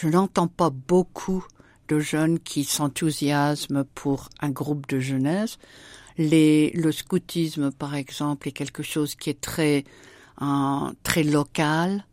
je 0.00 0.08
n'entends 0.08 0.48
pas 0.48 0.70
beaucoup 0.70 1.44
de 1.88 1.98
jeunes 1.98 2.38
qui 2.38 2.64
s'enthousiasment 2.64 3.84
pour 3.94 4.30
un 4.40 4.48
groupe 4.48 4.88
de 4.88 4.98
jeunesse. 4.98 5.58
Les, 6.16 6.70
le 6.70 6.90
scoutisme, 6.90 7.70
par 7.70 7.94
exemple, 7.94 8.48
est 8.48 8.52
quelque 8.52 8.82
chose 8.82 9.14
qui 9.14 9.28
est 9.28 9.40
très, 9.40 9.84
euh, 10.40 10.92
très 11.02 11.22
local, 11.22 12.06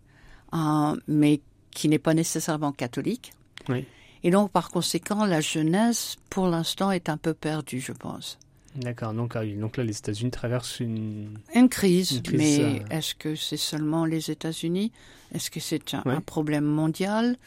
euh, 0.53 0.95
mais 1.07 1.39
qui 1.71 1.87
n'est 1.87 1.99
pas 1.99 2.13
nécessairement 2.13 2.73
catholique. 2.73 3.31
Oui. 3.69 3.85
Et 4.23 4.31
donc, 4.31 4.51
par 4.51 4.69
conséquent, 4.69 5.25
la 5.25 5.39
jeunesse, 5.39 6.17
pour 6.29 6.47
l'instant, 6.47 6.91
est 6.91 7.07
un 7.07 7.17
peu 7.17 7.33
perdue, 7.33 7.79
je 7.79 7.93
pense. 7.93 8.37
D'accord. 8.75 9.13
Donc, 9.13 9.35
ah 9.35 9.45
donc 9.45 9.77
là, 9.77 9.83
les 9.83 9.97
États-Unis 9.97 10.31
traversent 10.31 10.81
une... 10.81 11.39
Une 11.55 11.69
crise. 11.69 12.21
mais 12.33 12.59
euh, 12.59 12.79
est-ce 12.91 13.15
que 13.15 13.35
c'est 13.35 13.57
seulement 13.57 14.05
les 14.05 14.29
États-Unis? 14.29 14.91
Est-ce 15.33 15.49
que 15.49 15.61
c'est 15.61 15.93
un, 15.93 16.03
un, 16.05 16.21
problème 16.21 16.65
mondial? 16.65 17.37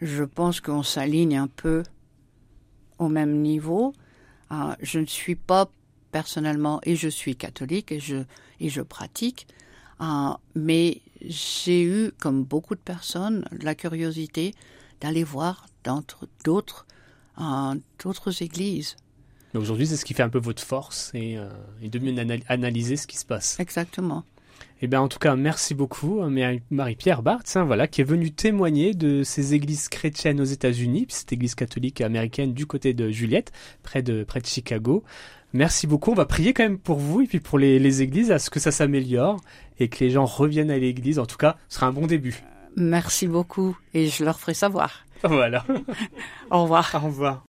Je 0.00 0.24
pense 0.24 0.60
qu'on 0.60 0.82
s'aligne 0.82 1.36
un 1.36 1.48
peu 1.48 1.82
au 2.98 3.08
même 3.08 3.40
niveau. 3.40 3.92
Euh, 4.52 4.74
je 4.80 5.00
ne 5.00 5.06
suis 5.06 5.36
pas 5.36 5.70
personnellement, 6.12 6.80
et 6.84 6.96
je 6.96 7.08
suis 7.08 7.36
catholique 7.36 7.92
et 7.92 8.00
je, 8.00 8.16
et 8.60 8.68
je 8.68 8.80
pratique, 8.80 9.46
euh, 10.00 10.30
mais 10.54 11.02
j'ai 11.20 11.82
eu, 11.82 12.10
comme 12.20 12.44
beaucoup 12.44 12.74
de 12.74 12.80
personnes, 12.80 13.44
la 13.60 13.74
curiosité 13.74 14.54
d'aller 15.00 15.24
voir 15.24 15.66
d'autres 15.84 16.86
euh, 17.38 17.74
d'autres 18.02 18.42
églises. 18.42 18.96
Aujourd'hui, 19.54 19.86
c'est 19.86 19.96
ce 19.96 20.04
qui 20.04 20.14
fait 20.14 20.22
un 20.22 20.28
peu 20.28 20.38
votre 20.38 20.62
force 20.62 21.10
et, 21.14 21.38
euh, 21.38 21.48
et 21.82 21.88
de 21.88 21.98
mieux 21.98 22.14
analyser 22.48 22.96
ce 22.96 23.06
qui 23.06 23.16
se 23.16 23.24
passe. 23.24 23.58
Exactement. 23.60 24.24
Eh 24.82 24.88
bien, 24.88 25.00
en 25.00 25.08
tout 25.08 25.18
cas, 25.18 25.36
merci 25.36 25.74
beaucoup, 25.74 26.20
euh, 26.20 26.58
Marie-Pierre 26.70 27.22
Barthes, 27.22 27.56
hein, 27.56 27.64
voilà, 27.64 27.86
qui 27.86 28.02
est 28.02 28.04
venue 28.04 28.30
témoigner 28.30 28.92
de 28.92 29.22
ces 29.22 29.54
églises 29.54 29.88
chrétiennes 29.88 30.40
aux 30.40 30.44
États-Unis, 30.44 31.06
cette 31.08 31.32
église 31.32 31.54
catholique 31.54 32.00
américaine 32.02 32.52
du 32.52 32.66
côté 32.66 32.92
de 32.92 33.08
Juliette, 33.08 33.52
près 33.82 34.02
de, 34.02 34.22
près 34.22 34.40
de 34.40 34.46
Chicago. 34.46 35.02
Merci 35.54 35.86
beaucoup. 35.86 36.10
On 36.10 36.14
va 36.14 36.26
prier 36.26 36.52
quand 36.52 36.64
même 36.64 36.78
pour 36.78 36.98
vous 36.98 37.22
et 37.22 37.26
puis 37.26 37.40
pour 37.40 37.58
les, 37.58 37.78
les 37.78 38.02
églises, 38.02 38.30
à 38.30 38.38
ce 38.38 38.50
que 38.50 38.60
ça 38.60 38.70
s'améliore 38.70 39.40
et 39.78 39.88
que 39.88 40.04
les 40.04 40.10
gens 40.10 40.26
reviennent 40.26 40.70
à 40.70 40.78
l'église. 40.78 41.18
En 41.18 41.26
tout 41.26 41.38
cas, 41.38 41.56
ce 41.68 41.76
sera 41.76 41.86
un 41.86 41.92
bon 41.92 42.06
début. 42.06 42.42
Merci 42.76 43.26
beaucoup 43.26 43.76
et 43.94 44.08
je 44.08 44.24
leur 44.24 44.38
ferai 44.38 44.52
savoir. 44.52 45.06
Voilà. 45.22 45.64
Au 46.50 46.62
revoir. 46.64 46.90
Au 46.94 47.06
revoir. 47.06 47.42